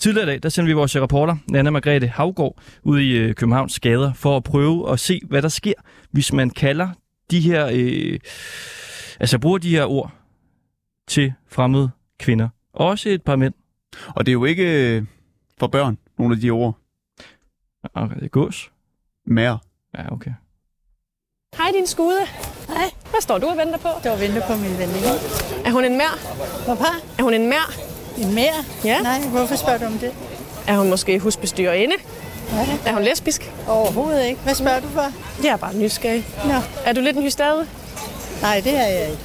[0.00, 3.80] Tidligere i dag, der sendte vi vores reporter, Anna Margrethe Havgård, ud i øh, Københavns
[3.80, 5.74] gader for at prøve at se, hvad der sker,
[6.10, 6.88] hvis man kalder
[7.30, 8.18] de her, øh,
[9.20, 10.12] altså bruger de her ord
[11.08, 12.48] til fremmede kvinder.
[12.72, 13.54] Også et par mænd.
[14.08, 15.02] Og det er jo ikke øh,
[15.60, 16.81] for børn, nogle af de ord.
[17.94, 18.70] Okay, det er gås.
[19.26, 19.56] Mær.
[19.98, 20.30] Ja, okay.
[21.56, 22.20] Hej, din skude.
[22.68, 22.90] Hej.
[23.10, 23.88] Hvad står du og venter på?
[24.04, 25.08] Jeg venter på min veninde.
[25.64, 26.18] Er hun en mær?
[26.66, 26.84] Papa,
[27.18, 27.72] Er hun en mær?
[28.18, 28.54] en mere?
[28.84, 29.02] Ja.
[29.02, 30.14] Nej, hvorfor spørger du om det?
[30.68, 31.94] Er hun måske husbestyrerinde?
[32.52, 32.78] Ja.
[32.90, 33.52] Er hun lesbisk?
[33.68, 34.40] Overhovedet ikke.
[34.40, 35.04] Hvad spørger du for?
[35.44, 36.26] Jeg er bare nysgerrig.
[36.44, 36.54] Nå.
[36.84, 37.66] Er du lidt en hystade?
[38.42, 39.22] Nej, det er jeg ikke.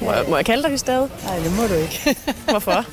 [0.00, 1.10] Må, jeg- må jeg kalde dig hystade?
[1.24, 2.16] Nej, det må du ikke.
[2.50, 2.84] Hvorfor?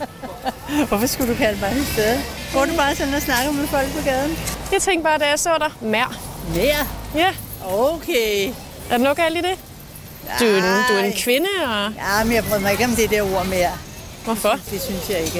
[0.87, 2.19] Hvorfor skulle du kalde mig sted?
[2.53, 4.37] Går du bare sådan og snakker med folk på gaden?
[4.71, 5.71] Jeg tænkte bare, da jeg så dig.
[5.89, 6.15] Mær.
[6.55, 6.87] Mere?
[7.15, 7.31] Ja.
[7.65, 8.51] Okay.
[8.89, 9.55] Er noget galt i det?
[10.39, 12.95] Du, er en, du er en kvinde, og Ja, men jeg prøver mig ikke om
[12.95, 13.71] det der ord mere.
[14.25, 14.59] hvorfor?
[14.71, 15.39] Det synes jeg ikke.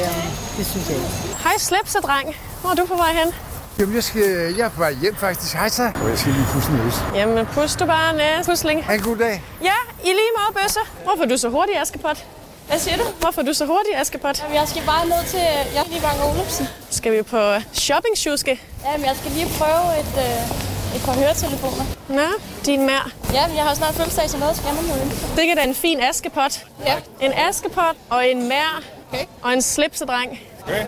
[0.57, 1.09] Det synes jeg ikke.
[1.43, 2.35] Hej, slæbsedreng.
[2.61, 3.33] Hvor er du på vej hen?
[3.79, 4.21] Jamen, jeg, skal,
[4.57, 5.53] jeg er på vej hjem faktisk.
[5.53, 5.91] Hej så.
[6.03, 6.99] Og jeg skal lige pusse næse.
[7.15, 8.83] Jamen, pus du bare næs, pusling.
[8.85, 9.43] Ha' en god dag.
[9.63, 10.79] Ja, i lige måde, Bøsse.
[11.03, 12.25] Hvorfor er du så hurtig, Askepot?
[12.67, 13.03] Hvad siger du?
[13.19, 14.39] Hvorfor er du så hurtig, Askepot?
[14.43, 15.39] Jamen, jeg skal bare ned til...
[15.73, 16.67] Jeg er lige Bang Olufsen.
[16.89, 17.41] Skal vi på
[17.73, 18.57] shopping -sjuske?
[18.85, 21.85] Jamen, jeg skal lige prøve et, øh, et par høretelefoner.
[22.09, 22.27] Nå,
[22.65, 23.11] din mær.
[23.33, 24.93] Ja, men jeg har snart fødselsdag, så noget skal man jo.
[25.35, 26.65] Det er da en fin askepot.
[26.85, 26.95] Ja.
[27.21, 28.81] En askepot og en mær
[29.13, 29.25] Okay.
[29.41, 30.39] og en slipsedreng.
[30.63, 30.85] Okay.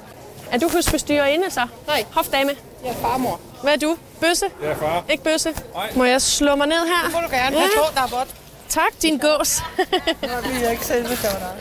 [0.52, 1.68] Er du husbestyrerinde så?
[1.88, 2.06] Nej.
[2.12, 2.52] Hofdame.
[2.84, 3.40] Jeg er farmor.
[3.64, 3.98] Hvad er du?
[4.22, 4.46] Bøsse?
[4.62, 5.04] Jeg er far.
[5.10, 5.54] Ikke bøsse?
[5.74, 5.92] Nej.
[5.96, 7.04] Må jeg slå mig ned her?
[7.06, 7.56] Det må du gerne.
[7.56, 7.62] Ja.
[7.62, 8.28] Jeg tror, der er godt.
[8.70, 9.62] Tak, din gås.
[10.22, 11.08] Jeg bliver ikke selv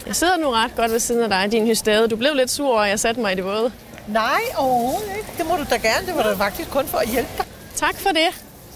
[0.06, 2.08] jeg sidder nu ret godt ved siden af dig, din hystade.
[2.08, 3.72] Du blev lidt sur over, at jeg satte mig i det våde.
[4.08, 5.28] Nej, overhovedet ikke.
[5.38, 6.06] Det må du da gerne.
[6.06, 7.46] Det var da faktisk kun for at hjælpe dig.
[7.76, 8.28] Tak for det.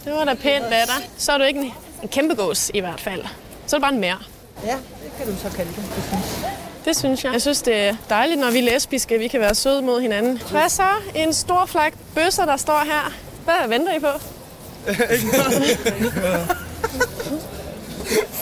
[0.04, 1.10] Det var da pænt af dig.
[1.18, 3.24] Så er du ikke en, en kæmpe gås i hvert fald.
[3.66, 4.22] Så er du bare en mær.
[4.66, 4.72] Ja,
[5.04, 5.84] det kan du så kalde det.
[6.08, 6.41] synes jeg.
[6.84, 7.32] Det synes jeg.
[7.32, 10.42] Jeg synes, det er dejligt, når vi er lesbiske, vi kan være søde mod hinanden.
[10.50, 10.88] Hvad så?
[11.14, 13.12] En stor flak bøsser, der står her.
[13.44, 14.08] Hvad venter I på?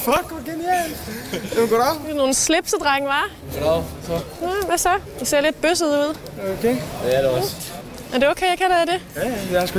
[0.05, 0.97] Fuck, hvor genialt.
[1.55, 1.87] Jamen, goddag.
[2.05, 3.31] Det er nogle slipsedreng, var?
[3.55, 3.85] Goddag.
[4.07, 4.13] Så.
[4.41, 4.91] Nå, hvad så?
[5.23, 6.17] I ser lidt bøsset ud.
[6.59, 6.77] Okay.
[7.05, 7.57] Ja, det er også.
[8.15, 9.01] Er det okay, jeg kalder det?
[9.17, 9.79] Ja, ja, jeg er sgu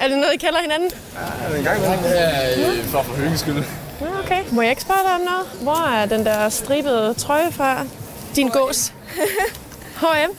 [0.00, 0.90] Er det noget, I kalder hinanden?
[1.50, 2.04] Ja, en gang imellem.
[2.04, 3.64] Ja, for forhøringens skyld.
[4.00, 4.44] Ja, okay.
[4.52, 5.46] Må jeg ikke spørge dig om noget?
[5.62, 7.84] Hvor er den der stribede trøje fra?
[8.36, 8.92] Din gås.
[9.96, 10.36] H&M.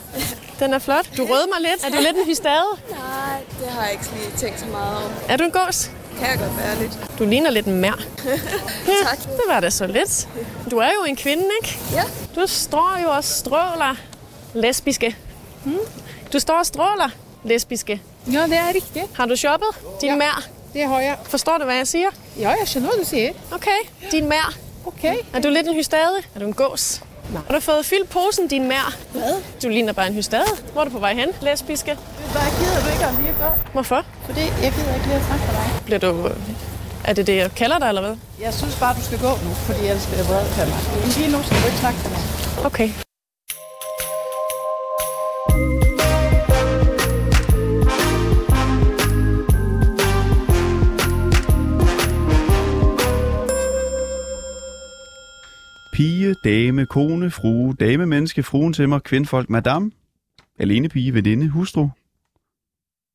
[0.60, 1.10] Den er flot.
[1.18, 1.84] Du rød mig lidt.
[1.86, 2.64] Er du lidt en hystade?
[2.90, 5.12] Nej, det har jeg ikke lige tænkt så meget om.
[5.30, 5.92] Er du en gås?
[6.20, 7.20] Kan jeg godt være lidt.
[7.20, 7.92] Du ligner lidt en mær.
[9.10, 9.18] tak.
[9.20, 10.28] Det var da så lidt.
[10.72, 11.80] Du er jo en kvinde, ikke?
[11.94, 12.04] Ja.
[12.36, 13.96] Du står jo og stråler
[14.54, 15.18] lesbiske.
[15.64, 15.78] Hmm?
[16.34, 17.10] Du står og stråler
[17.44, 18.02] lesbiske.
[18.32, 19.06] Ja, det er rigtigt.
[19.14, 19.68] Har du shoppet
[20.02, 20.16] din Ja.
[20.16, 20.44] mær?
[20.74, 21.18] Det har jeg.
[21.24, 22.08] Forstår du, hvad jeg siger?
[22.40, 23.32] Ja, jeg skjønner, hvad du siger.
[23.52, 23.80] Okay,
[24.12, 24.54] din mær.
[24.86, 25.16] Okay.
[25.34, 26.16] Er du lidt en hystade?
[26.36, 27.02] Er du en gås?
[27.34, 27.42] Nej.
[27.48, 28.96] Har du fået fyldt posen, din mær?
[29.12, 29.34] Hvad?
[29.64, 30.46] Du ligner bare en hystade.
[30.74, 31.98] Hvor er du på vej hen, lesbiske?
[32.32, 33.56] Hvad gider du ikke at lige gøre?
[33.74, 34.06] Hvorfor?
[34.26, 35.82] Fordi jeg gider ikke lige at snakke med dig.
[35.86, 36.30] Bliver du...
[37.04, 38.16] Er det det, jeg kalder dig, eller hvad?
[38.42, 40.80] Jeg synes bare, du skal gå nu, fordi ellers bliver jeg vred til mig.
[41.18, 42.66] Lige nu skal du ikke snakke med mig.
[42.66, 42.90] Okay.
[56.00, 59.92] Pige, dame, kone, frue, dame, menneske, fruen til mig, kvindfolk, madame,
[60.60, 61.90] alene pige, veninde, hustru,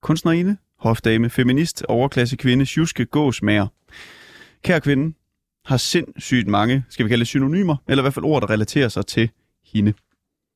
[0.03, 3.66] kunstnerinde, hofdame, feminist, overklasse kvinde, sjuske, gåsmager.
[4.64, 5.14] Kære kvinde,
[5.64, 8.89] har sindssygt mange, skal vi kalde det synonymer, eller i hvert fald ord, der relaterer
[8.89, 9.30] sig til
[9.72, 9.93] hende.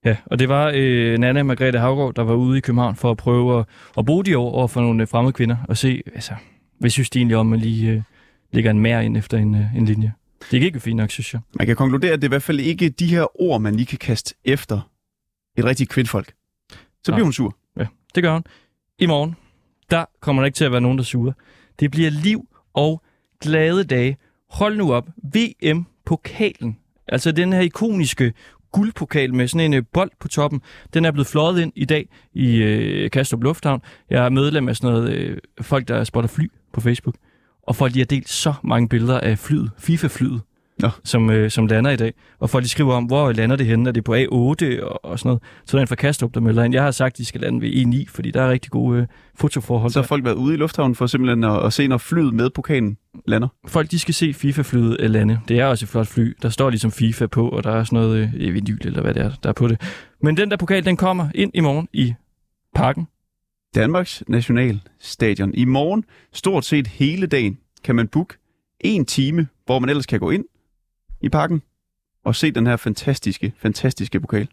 [0.04, 3.16] Ja, og det var øh, Nana Margrethe Havgaard, der var ude i København for at
[3.16, 3.66] prøve at,
[3.98, 6.34] at bruge de år over for nogle øh, fremmede kvinder, og se, altså,
[6.78, 8.02] hvad synes de egentlig om, at lige øh,
[8.52, 10.12] lægger en mær ind efter en, øh, en linje.
[10.50, 11.40] Det gik jo fint nok, synes jeg.
[11.54, 13.86] Man kan konkludere, at det er i hvert fald ikke de her ord, man lige
[13.86, 14.90] kan kaste efter
[15.58, 16.32] et rigtigt kvindfolk.
[17.04, 17.16] Så Nej.
[17.16, 17.56] bliver hun sur.
[17.76, 18.44] Ja, det gør hun.
[18.98, 19.36] I morgen,
[19.90, 21.32] der kommer der ikke til at være nogen, der suger.
[21.80, 23.02] Det bliver liv og
[23.40, 24.16] glade dage.
[24.50, 25.08] Hold nu op.
[25.34, 26.78] VM-pokalen.
[27.08, 28.32] Altså den her ikoniske
[28.72, 30.62] guldpokal med sådan en øh, bold på toppen.
[30.94, 33.82] Den er blevet fløjet ind i dag i øh, Kastrup Lufthavn.
[34.10, 37.14] Jeg er medlem af sådan noget øh, folk, der spotter fly på Facebook.
[37.68, 40.40] Og folk de har delt så mange billeder af flyet, FIFA-flyet,
[40.78, 40.88] Nå.
[41.04, 42.12] som, øh, som lander i dag.
[42.38, 43.88] Og folk de skriver om, hvor lander det henne?
[43.88, 45.42] Er det på A8 og, og sådan noget?
[45.64, 46.74] Så der er en fra Kastrup, der melder ind.
[46.74, 49.06] Jeg har sagt, at de skal lande ved E9, fordi der er rigtig gode øh,
[49.34, 49.90] fotoforhold.
[49.90, 52.50] Så har folk været ude i lufthavnen for simpelthen at, at se, når flyet med
[52.50, 52.96] pokalen
[53.26, 53.48] lander.
[53.66, 55.40] Folk de skal se FIFA-flyet øh, lande.
[55.48, 56.36] Det er også et flot fly.
[56.42, 59.22] Der står ligesom FIFA på, og der er sådan noget øh, vinyl, eller hvad det
[59.22, 59.80] er, der er på det.
[60.22, 62.14] Men den der pokal, den kommer ind i morgen i
[62.74, 63.06] parken.
[63.74, 65.54] Danmarks Nationalstadion.
[65.54, 68.34] I morgen, stort set hele dagen, kan man booke
[68.80, 70.44] en time, hvor man ellers kan gå ind
[71.20, 71.62] i parken
[72.24, 74.48] og se den her fantastiske, fantastiske pokal.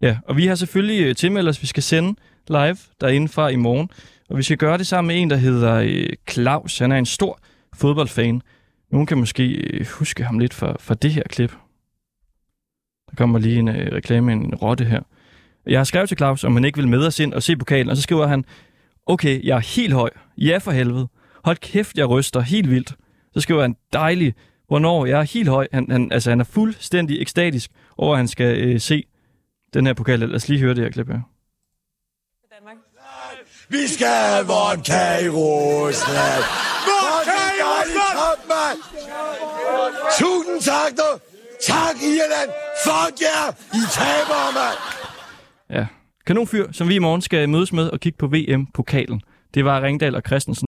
[0.00, 2.14] Ja, og vi har selvfølgelig øh, tilmeldt os, vi skal sende
[2.48, 3.90] live derinde fra i morgen.
[4.28, 6.78] Og vi skal gøre det sammen med en, der hedder øh, Claus.
[6.78, 7.38] Han er en stor
[7.74, 8.42] fodboldfan.
[8.90, 11.52] Nogen kan måske øh, huske ham lidt for, for det her klip.
[13.10, 15.02] Der kommer lige en øh, reklame en rotte her.
[15.66, 17.90] Jeg har skrevet til Claus, om han ikke vil med os ind og se pokalen,
[17.90, 18.44] og så skriver han,
[19.06, 20.10] okay, jeg er helt høj.
[20.38, 21.08] Ja for helvede.
[21.44, 22.94] Hold kæft, jeg ryster helt vildt.
[23.34, 24.36] Så skriver han, dejligt.
[24.68, 25.06] Hvornår?
[25.06, 25.68] Jeg er helt høj.
[25.72, 29.04] Han, han, altså, han er fuldstændig ekstatisk over, at han skal øh, se
[29.74, 30.18] den her pokal.
[30.18, 31.20] Lad os lige høre det her klip her.
[33.68, 36.44] Vi skal have vodka i Rusland.
[36.88, 38.38] Vodka i Rusland!
[38.52, 38.78] mand!
[40.18, 41.20] Tusind tak, du.
[41.66, 42.50] Tak, Irland.
[42.84, 43.44] Fuck jer.
[43.44, 43.78] Yeah.
[43.78, 45.01] I taber, mand.
[45.72, 45.86] Ja.
[46.26, 49.20] Kanonfyr, som vi i morgen skal mødes med og kigge på VM-pokalen.
[49.54, 50.66] Det var Ringdal og Christensen.